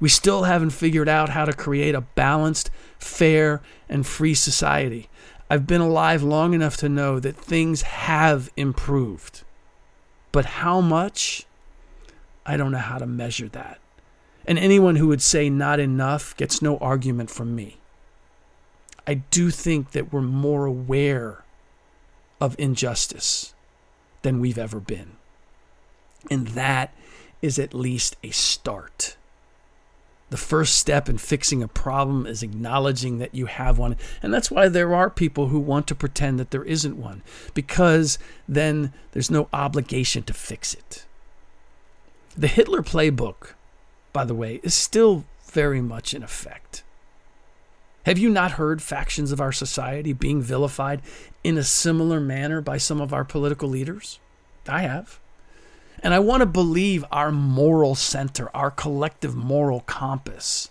We 0.00 0.08
still 0.08 0.42
haven't 0.42 0.70
figured 0.70 1.08
out 1.08 1.30
how 1.30 1.44
to 1.44 1.52
create 1.52 1.94
a 1.94 2.00
balanced, 2.00 2.70
fair, 2.98 3.62
and 3.88 4.06
free 4.06 4.34
society. 4.34 5.08
I've 5.50 5.66
been 5.66 5.80
alive 5.80 6.22
long 6.22 6.54
enough 6.54 6.76
to 6.78 6.88
know 6.88 7.20
that 7.20 7.36
things 7.36 7.82
have 7.82 8.50
improved. 8.56 9.42
But 10.32 10.46
how 10.46 10.80
much? 10.80 11.46
I 12.46 12.56
don't 12.56 12.72
know 12.72 12.78
how 12.78 12.98
to 12.98 13.06
measure 13.06 13.48
that. 13.48 13.78
And 14.46 14.58
anyone 14.58 14.96
who 14.96 15.08
would 15.08 15.22
say 15.22 15.48
not 15.48 15.80
enough 15.80 16.36
gets 16.36 16.60
no 16.60 16.76
argument 16.78 17.30
from 17.30 17.54
me. 17.54 17.78
I 19.06 19.14
do 19.14 19.50
think 19.50 19.92
that 19.92 20.12
we're 20.12 20.22
more 20.22 20.66
aware 20.66 21.44
of 22.40 22.56
injustice 22.58 23.54
than 24.22 24.40
we've 24.40 24.58
ever 24.58 24.80
been. 24.80 25.12
And 26.30 26.48
that 26.48 26.94
is 27.42 27.58
at 27.58 27.74
least 27.74 28.16
a 28.22 28.30
start. 28.30 29.16
The 30.30 30.36
first 30.36 30.76
step 30.76 31.08
in 31.08 31.18
fixing 31.18 31.62
a 31.62 31.68
problem 31.68 32.26
is 32.26 32.42
acknowledging 32.42 33.18
that 33.18 33.34
you 33.34 33.46
have 33.46 33.78
one. 33.78 33.96
And 34.22 34.32
that's 34.32 34.50
why 34.50 34.68
there 34.68 34.94
are 34.94 35.10
people 35.10 35.48
who 35.48 35.60
want 35.60 35.86
to 35.88 35.94
pretend 35.94 36.40
that 36.40 36.50
there 36.50 36.64
isn't 36.64 36.96
one, 36.96 37.22
because 37.52 38.18
then 38.48 38.92
there's 39.12 39.30
no 39.30 39.48
obligation 39.52 40.22
to 40.24 40.32
fix 40.32 40.74
it. 40.74 41.04
The 42.36 42.48
Hitler 42.48 42.82
playbook, 42.82 43.52
by 44.12 44.24
the 44.24 44.34
way, 44.34 44.60
is 44.64 44.74
still 44.74 45.24
very 45.44 45.80
much 45.80 46.14
in 46.14 46.22
effect. 46.22 46.82
Have 48.06 48.18
you 48.18 48.28
not 48.28 48.52
heard 48.52 48.82
factions 48.82 49.30
of 49.30 49.40
our 49.40 49.52
society 49.52 50.12
being 50.12 50.42
vilified 50.42 51.00
in 51.42 51.56
a 51.56 51.62
similar 51.62 52.20
manner 52.20 52.60
by 52.60 52.76
some 52.76 53.00
of 53.00 53.12
our 53.12 53.24
political 53.24 53.68
leaders? 53.68 54.18
I 54.68 54.82
have. 54.82 55.20
And 56.04 56.12
I 56.12 56.18
want 56.18 56.42
to 56.42 56.46
believe 56.46 57.02
our 57.10 57.32
moral 57.32 57.94
center, 57.94 58.50
our 58.54 58.70
collective 58.70 59.34
moral 59.34 59.80
compass, 59.80 60.68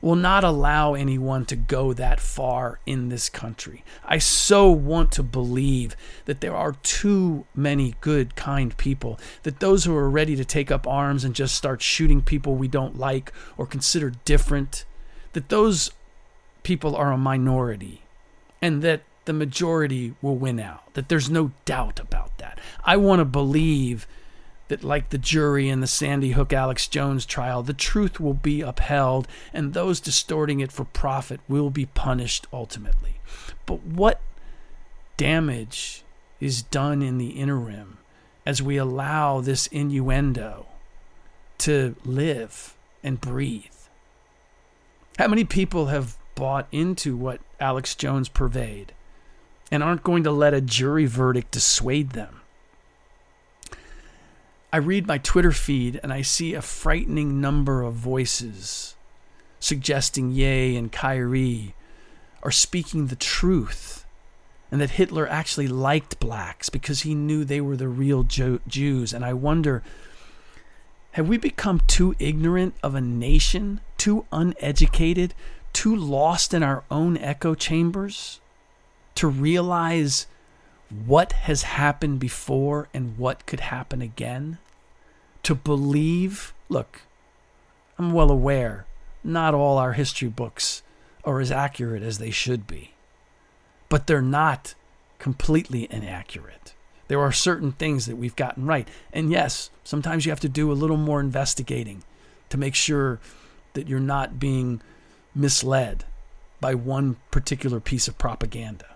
will 0.00 0.14
not 0.14 0.44
allow 0.44 0.94
anyone 0.94 1.44
to 1.46 1.56
go 1.56 1.92
that 1.92 2.20
far 2.20 2.78
in 2.86 3.08
this 3.08 3.28
country. 3.28 3.84
I 4.04 4.18
so 4.18 4.70
want 4.70 5.10
to 5.12 5.22
believe 5.24 5.96
that 6.26 6.40
there 6.40 6.54
are 6.54 6.76
too 6.84 7.44
many 7.56 7.96
good, 8.00 8.36
kind 8.36 8.76
people, 8.76 9.18
that 9.42 9.58
those 9.58 9.84
who 9.84 9.96
are 9.96 10.08
ready 10.08 10.36
to 10.36 10.44
take 10.44 10.70
up 10.70 10.86
arms 10.86 11.24
and 11.24 11.34
just 11.34 11.56
start 11.56 11.82
shooting 11.82 12.22
people 12.22 12.54
we 12.54 12.68
don't 12.68 12.98
like 12.98 13.32
or 13.56 13.66
consider 13.66 14.12
different, 14.24 14.84
that 15.32 15.48
those 15.48 15.90
people 16.62 16.94
are 16.94 17.10
a 17.10 17.18
minority 17.18 18.02
and 18.60 18.80
that 18.82 19.02
the 19.24 19.32
majority 19.32 20.14
will 20.22 20.36
win 20.36 20.60
out, 20.60 20.94
that 20.94 21.08
there's 21.08 21.30
no 21.30 21.50
doubt 21.64 21.98
about 21.98 22.38
that. 22.38 22.60
I 22.84 22.96
want 22.96 23.18
to 23.18 23.24
believe 23.24 24.06
that, 24.72 24.82
like 24.82 25.10
the 25.10 25.18
jury 25.18 25.68
in 25.68 25.80
the 25.80 25.86
Sandy 25.86 26.30
Hook 26.30 26.50
Alex 26.50 26.88
Jones 26.88 27.26
trial, 27.26 27.62
the 27.62 27.74
truth 27.74 28.18
will 28.18 28.32
be 28.32 28.62
upheld 28.62 29.28
and 29.52 29.74
those 29.74 30.00
distorting 30.00 30.60
it 30.60 30.72
for 30.72 30.86
profit 30.86 31.40
will 31.46 31.68
be 31.68 31.84
punished 31.84 32.46
ultimately. 32.54 33.16
But 33.66 33.82
what 33.82 34.22
damage 35.18 36.04
is 36.40 36.62
done 36.62 37.02
in 37.02 37.18
the 37.18 37.32
interim 37.32 37.98
as 38.46 38.62
we 38.62 38.78
allow 38.78 39.42
this 39.42 39.66
innuendo 39.66 40.64
to 41.58 41.94
live 42.06 42.74
and 43.04 43.20
breathe? 43.20 43.66
How 45.18 45.28
many 45.28 45.44
people 45.44 45.88
have 45.88 46.16
bought 46.34 46.66
into 46.72 47.14
what 47.14 47.42
Alex 47.60 47.94
Jones 47.94 48.30
purveyed 48.30 48.94
and 49.70 49.82
aren't 49.82 50.02
going 50.02 50.24
to 50.24 50.32
let 50.32 50.54
a 50.54 50.62
jury 50.62 51.04
verdict 51.04 51.50
dissuade 51.50 52.12
them? 52.12 52.41
I 54.74 54.78
read 54.78 55.06
my 55.06 55.18
Twitter 55.18 55.52
feed 55.52 56.00
and 56.02 56.12
I 56.12 56.22
see 56.22 56.54
a 56.54 56.62
frightening 56.62 57.42
number 57.42 57.82
of 57.82 57.92
voices 57.92 58.96
suggesting 59.60 60.30
Ye 60.30 60.76
and 60.76 60.90
Kyrie 60.90 61.74
are 62.42 62.50
speaking 62.50 63.06
the 63.06 63.16
truth 63.16 64.06
and 64.70 64.80
that 64.80 64.92
Hitler 64.92 65.28
actually 65.28 65.68
liked 65.68 66.18
blacks 66.18 66.70
because 66.70 67.02
he 67.02 67.14
knew 67.14 67.44
they 67.44 67.60
were 67.60 67.76
the 67.76 67.88
real 67.88 68.22
Jews. 68.22 69.12
And 69.12 69.22
I 69.22 69.34
wonder 69.34 69.82
have 71.12 71.28
we 71.28 71.36
become 71.36 71.82
too 71.86 72.14
ignorant 72.18 72.74
of 72.82 72.94
a 72.94 73.00
nation, 73.02 73.82
too 73.98 74.24
uneducated, 74.32 75.34
too 75.74 75.94
lost 75.94 76.54
in 76.54 76.62
our 76.62 76.84
own 76.90 77.18
echo 77.18 77.54
chambers 77.54 78.40
to 79.16 79.28
realize 79.28 80.26
what 81.04 81.32
has 81.32 81.64
happened 81.64 82.18
before 82.18 82.88
and 82.94 83.18
what 83.18 83.44
could 83.46 83.60
happen 83.60 84.00
again. 84.00 84.58
To 85.44 85.54
believe, 85.54 86.54
look, 86.68 87.02
I'm 87.98 88.12
well 88.12 88.30
aware 88.30 88.86
not 89.24 89.54
all 89.54 89.78
our 89.78 89.92
history 89.92 90.28
books 90.28 90.82
are 91.24 91.40
as 91.40 91.52
accurate 91.52 92.02
as 92.02 92.18
they 92.18 92.30
should 92.30 92.66
be, 92.66 92.94
but 93.88 94.06
they're 94.06 94.22
not 94.22 94.74
completely 95.18 95.86
inaccurate. 95.90 96.74
There 97.08 97.20
are 97.20 97.32
certain 97.32 97.72
things 97.72 98.06
that 98.06 98.16
we've 98.16 98.36
gotten 98.36 98.66
right. 98.66 98.88
And 99.12 99.30
yes, 99.30 99.70
sometimes 99.84 100.24
you 100.24 100.32
have 100.32 100.40
to 100.40 100.48
do 100.48 100.72
a 100.72 100.74
little 100.74 100.96
more 100.96 101.20
investigating 101.20 102.02
to 102.48 102.58
make 102.58 102.74
sure 102.74 103.20
that 103.74 103.88
you're 103.88 104.00
not 104.00 104.38
being 104.38 104.80
misled 105.34 106.04
by 106.60 106.74
one 106.74 107.16
particular 107.30 107.80
piece 107.80 108.08
of 108.08 108.18
propaganda. 108.18 108.86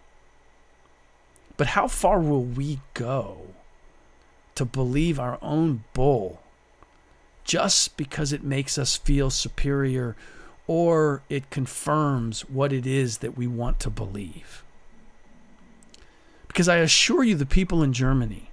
But 1.56 1.68
how 1.68 1.88
far 1.88 2.20
will 2.20 2.44
we 2.44 2.80
go 2.94 3.48
to 4.56 4.64
believe 4.64 5.18
our 5.18 5.38
own 5.40 5.84
bull 5.94 6.40
just 7.44 7.96
because 7.96 8.32
it 8.32 8.42
makes 8.42 8.76
us 8.76 8.96
feel 8.96 9.30
superior 9.30 10.16
or 10.66 11.22
it 11.28 11.48
confirms 11.50 12.40
what 12.42 12.72
it 12.72 12.86
is 12.86 13.18
that 13.18 13.36
we 13.36 13.46
want 13.46 13.78
to 13.80 13.90
believe? 13.90 14.64
Because 16.48 16.68
I 16.68 16.76
assure 16.76 17.22
you, 17.22 17.36
the 17.36 17.46
people 17.46 17.82
in 17.82 17.92
Germany, 17.92 18.50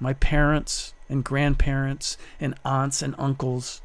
my 0.00 0.14
parents 0.14 0.94
and 1.08 1.22
grandparents 1.22 2.16
and 2.40 2.54
aunts 2.64 3.02
and 3.02 3.14
uncles, 3.18 3.82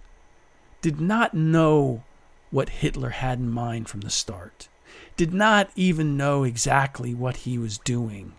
did 0.81 1.01
not 1.01 1.33
know 1.33 2.03
what 2.51 2.69
Hitler 2.69 3.09
had 3.09 3.39
in 3.39 3.49
mind 3.49 3.89
from 3.89 4.01
the 4.01 4.09
start, 4.09 4.69
did 5.17 5.33
not 5.33 5.69
even 5.75 6.15
know 6.15 6.43
exactly 6.43 7.13
what 7.13 7.37
he 7.37 7.57
was 7.57 7.77
doing 7.79 8.33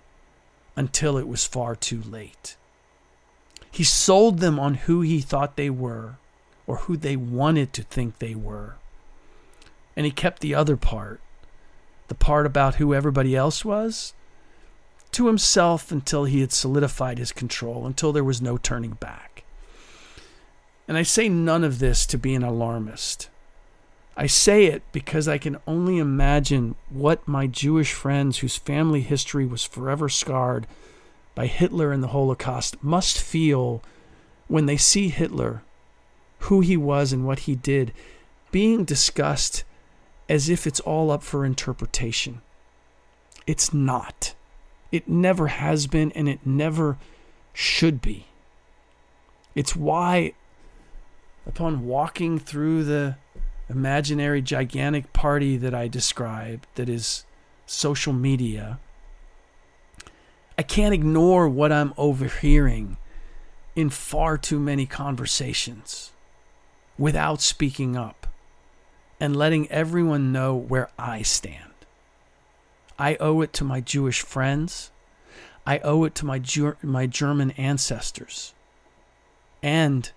until 0.77 1.19
it 1.19 1.29
was 1.29 1.47
far 1.47 1.77
too 1.77 2.03
late. 2.03 2.57
He 3.71 3.85
sold 3.85 4.39
them 4.39 4.59
on 4.59 4.75
who 4.75 5.01
he 5.01 5.21
thought 5.21 5.57
they 5.57 5.71
were 5.71 6.17
or 6.67 6.77
who 6.77 6.97
they 6.97 7.17
wanted 7.17 7.73
to 7.73 7.83
think 7.83 8.19
they 8.19 8.35
were. 8.35 8.77
And 9.97 10.07
he 10.07 10.13
kept 10.13 10.41
the 10.41 10.55
other 10.55 10.77
part, 10.77 11.21
the 12.09 12.15
part 12.15 12.47
about 12.47 12.77
who 12.77 12.95
everybody 12.95 13.37
else 13.37 13.65
was, 13.65 14.15
to 15.13 15.27
himself 15.27 15.91
until 15.91 16.25
he 16.25 16.41
had 16.41 16.53
solidified 16.53 17.19
his 17.19 17.33
control, 17.33 17.87
until 17.87 18.13
there 18.13 18.25
was 18.25 18.41
no 18.41 18.57
turning 18.57 18.93
back. 18.93 19.45
And 20.87 20.97
I 20.97 21.03
say 21.03 21.29
none 21.29 21.65
of 21.65 21.79
this 21.79 22.07
to 22.07 22.19
be 22.19 22.35
an 22.35 22.43
alarmist. 22.43 23.29
I 24.17 24.27
say 24.27 24.67
it 24.67 24.83
because 24.93 25.29
I 25.29 25.39
can 25.39 25.59
only 25.67 25.99
imagine 25.99 26.75
what 26.89 27.27
my 27.27 27.47
Jewish 27.47 27.93
friends, 27.93 28.39
whose 28.39 28.57
family 28.57 29.01
history 29.01 29.47
was 29.47 29.65
forever 29.65 30.09
scarred 30.09 30.67
by 31.41 31.47
Hitler 31.47 31.91
and 31.91 32.03
the 32.03 32.09
Holocaust, 32.09 32.85
must 32.85 33.19
feel 33.19 33.83
when 34.47 34.67
they 34.67 34.77
see 34.77 35.09
Hitler, 35.09 35.63
who 36.41 36.61
he 36.61 36.77
was 36.77 37.15
and 37.15 37.27
what 37.27 37.39
he 37.49 37.55
did, 37.55 37.95
being 38.51 38.85
discussed 38.85 39.65
as 40.29 40.51
if 40.51 40.67
it's 40.67 40.81
all 40.81 41.11
up 41.11 41.23
for 41.23 41.47
interpretation. 41.47 42.43
It's 43.47 43.73
not. 43.73 44.35
It 44.93 45.09
never 45.09 45.47
has 45.47 45.87
been, 45.87 46.13
and 46.13 46.29
it 46.29 46.45
never 46.45 46.99
should 47.55 48.03
be. 48.03 48.27
It's 49.55 49.75
why, 49.75 50.35
upon 51.47 51.87
walking 51.87 52.39
through 52.39 52.85
the 52.85 53.17
imaginary 53.71 54.43
gigantic 54.43 55.15
party 55.15 55.57
that 55.57 55.75
I 55.75 55.89
described 55.89 56.67
that 56.75 56.91
is 56.91 57.25
social 57.65 58.13
media, 58.13 58.79
I 60.61 60.63
can't 60.63 60.93
ignore 60.93 61.49
what 61.49 61.73
I'm 61.73 61.95
overhearing 61.97 62.99
in 63.75 63.89
far 63.89 64.37
too 64.37 64.61
many 64.61 64.85
conversations 64.85 66.13
without 66.99 67.41
speaking 67.41 67.97
up 67.97 68.27
and 69.19 69.35
letting 69.35 69.71
everyone 69.71 70.33
know 70.33 70.55
where 70.55 70.91
I 70.99 71.23
stand. 71.23 71.73
I 72.99 73.17
owe 73.21 73.41
it 73.41 73.55
to 73.55 73.65
my 73.65 73.81
Jewish 73.81 74.21
friends. 74.21 74.91
I 75.67 75.79
owe 75.79 76.05
it 76.05 76.15
to 76.17 76.27
my, 76.27 76.43
my 76.83 77.07
German 77.07 77.53
ancestors. 77.53 78.53
And 79.63 80.11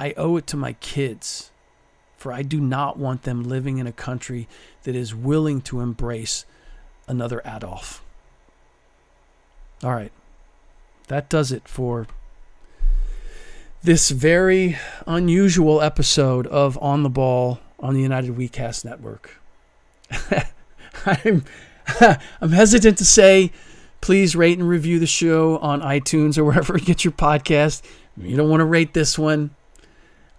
I 0.00 0.12
owe 0.16 0.38
it 0.38 0.48
to 0.48 0.56
my 0.56 0.72
kids 0.72 1.52
for 2.16 2.32
I 2.32 2.42
do 2.42 2.58
not 2.58 2.98
want 2.98 3.22
them 3.22 3.44
living 3.44 3.78
in 3.78 3.86
a 3.86 3.92
country 3.92 4.48
that 4.82 4.96
is 4.96 5.14
willing 5.14 5.60
to 5.60 5.78
embrace 5.78 6.46
another 7.06 7.40
Adolf. 7.44 8.01
All 9.82 9.92
right. 9.92 10.12
That 11.08 11.28
does 11.28 11.52
it 11.52 11.66
for 11.68 12.06
this 13.82 14.10
very 14.10 14.78
unusual 15.06 15.82
episode 15.82 16.46
of 16.46 16.78
On 16.80 17.02
the 17.02 17.10
Ball 17.10 17.58
on 17.80 17.94
the 17.94 18.00
United 18.00 18.36
WeCast 18.36 18.84
Network. 18.84 19.40
I'm 21.06 21.44
I'm 22.40 22.50
hesitant 22.50 22.98
to 22.98 23.04
say 23.04 23.50
please 24.00 24.36
rate 24.36 24.58
and 24.58 24.68
review 24.68 24.98
the 24.98 25.06
show 25.06 25.58
on 25.58 25.80
iTunes 25.80 26.36
or 26.38 26.44
wherever 26.44 26.76
you 26.76 26.84
get 26.84 27.04
your 27.04 27.12
podcast. 27.12 27.82
You 28.16 28.36
don't 28.36 28.50
want 28.50 28.60
to 28.60 28.66
rate 28.66 28.92
this 28.92 29.18
one. 29.18 29.50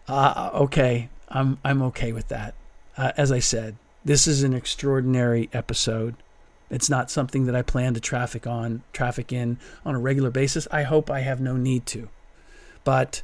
Uh, 0.08 0.52
okay, 0.54 1.10
I'm 1.30 1.58
I'm 1.66 1.82
okay 1.84 2.12
with 2.12 2.28
that. 2.30 2.54
Uh, 2.96 3.12
as 3.18 3.32
I 3.32 3.40
said, 3.40 3.76
this 4.06 4.28
is 4.28 4.44
an 4.44 4.54
extraordinary 4.54 5.50
episode. 5.52 6.16
It's 6.74 6.90
not 6.90 7.12
something 7.12 7.46
that 7.46 7.56
I 7.56 7.62
plan 7.62 7.94
to 7.94 8.00
traffic 8.00 8.48
on, 8.48 8.82
traffic 8.94 9.32
in 9.32 9.60
on 9.86 9.94
a 9.94 10.00
regular 10.00 10.32
basis. 10.32 10.68
I 10.72 10.82
hope 10.82 11.12
I 11.12 11.20
have 11.20 11.40
no 11.40 11.56
need 11.56 11.86
to. 11.88 12.10
But 12.84 13.22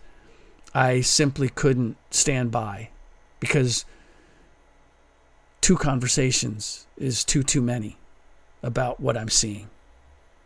I 0.76 1.02
simply 1.02 1.50
couldn't 1.50 1.98
stand 2.12 2.52
by 2.52 2.90
because 3.40 3.86
two 5.62 5.78
conversations 5.78 6.86
is 6.96 7.24
too 7.24 7.42
too 7.42 7.64
many 7.64 7.98
about 8.62 9.00
what 9.00 9.18
I'm 9.18 9.30
seeing. 9.30 9.68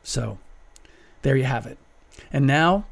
So 0.02 0.40
there 1.24 1.36
you 1.36 1.44
have 1.44 1.66
it. 1.66 1.78
And 2.32 2.48
now 2.48 2.86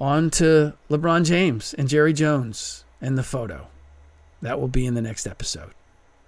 on 0.00 0.30
to 0.30 0.72
LeBron 0.88 1.26
James 1.26 1.74
and 1.74 1.88
Jerry 1.88 2.14
Jones 2.14 2.86
and 3.02 3.18
the 3.18 3.22
photo. 3.22 3.66
That 4.40 4.58
will 4.58 4.68
be 4.68 4.86
in 4.86 4.94
the 4.94 5.02
next 5.02 5.26
episode. 5.26 5.72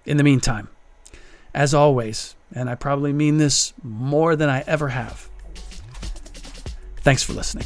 In 0.05 0.17
the 0.17 0.23
meantime, 0.23 0.67
as 1.55 1.73
always, 1.73 2.35
and 2.53 2.69
I 2.69 2.75
probably 2.75 3.13
mean 3.13 3.37
this 3.37 3.73
more 3.83 4.35
than 4.35 4.49
I 4.49 4.63
ever 4.67 4.89
have, 4.89 5.29
thanks 6.97 7.23
for 7.23 7.33
listening. 7.33 7.65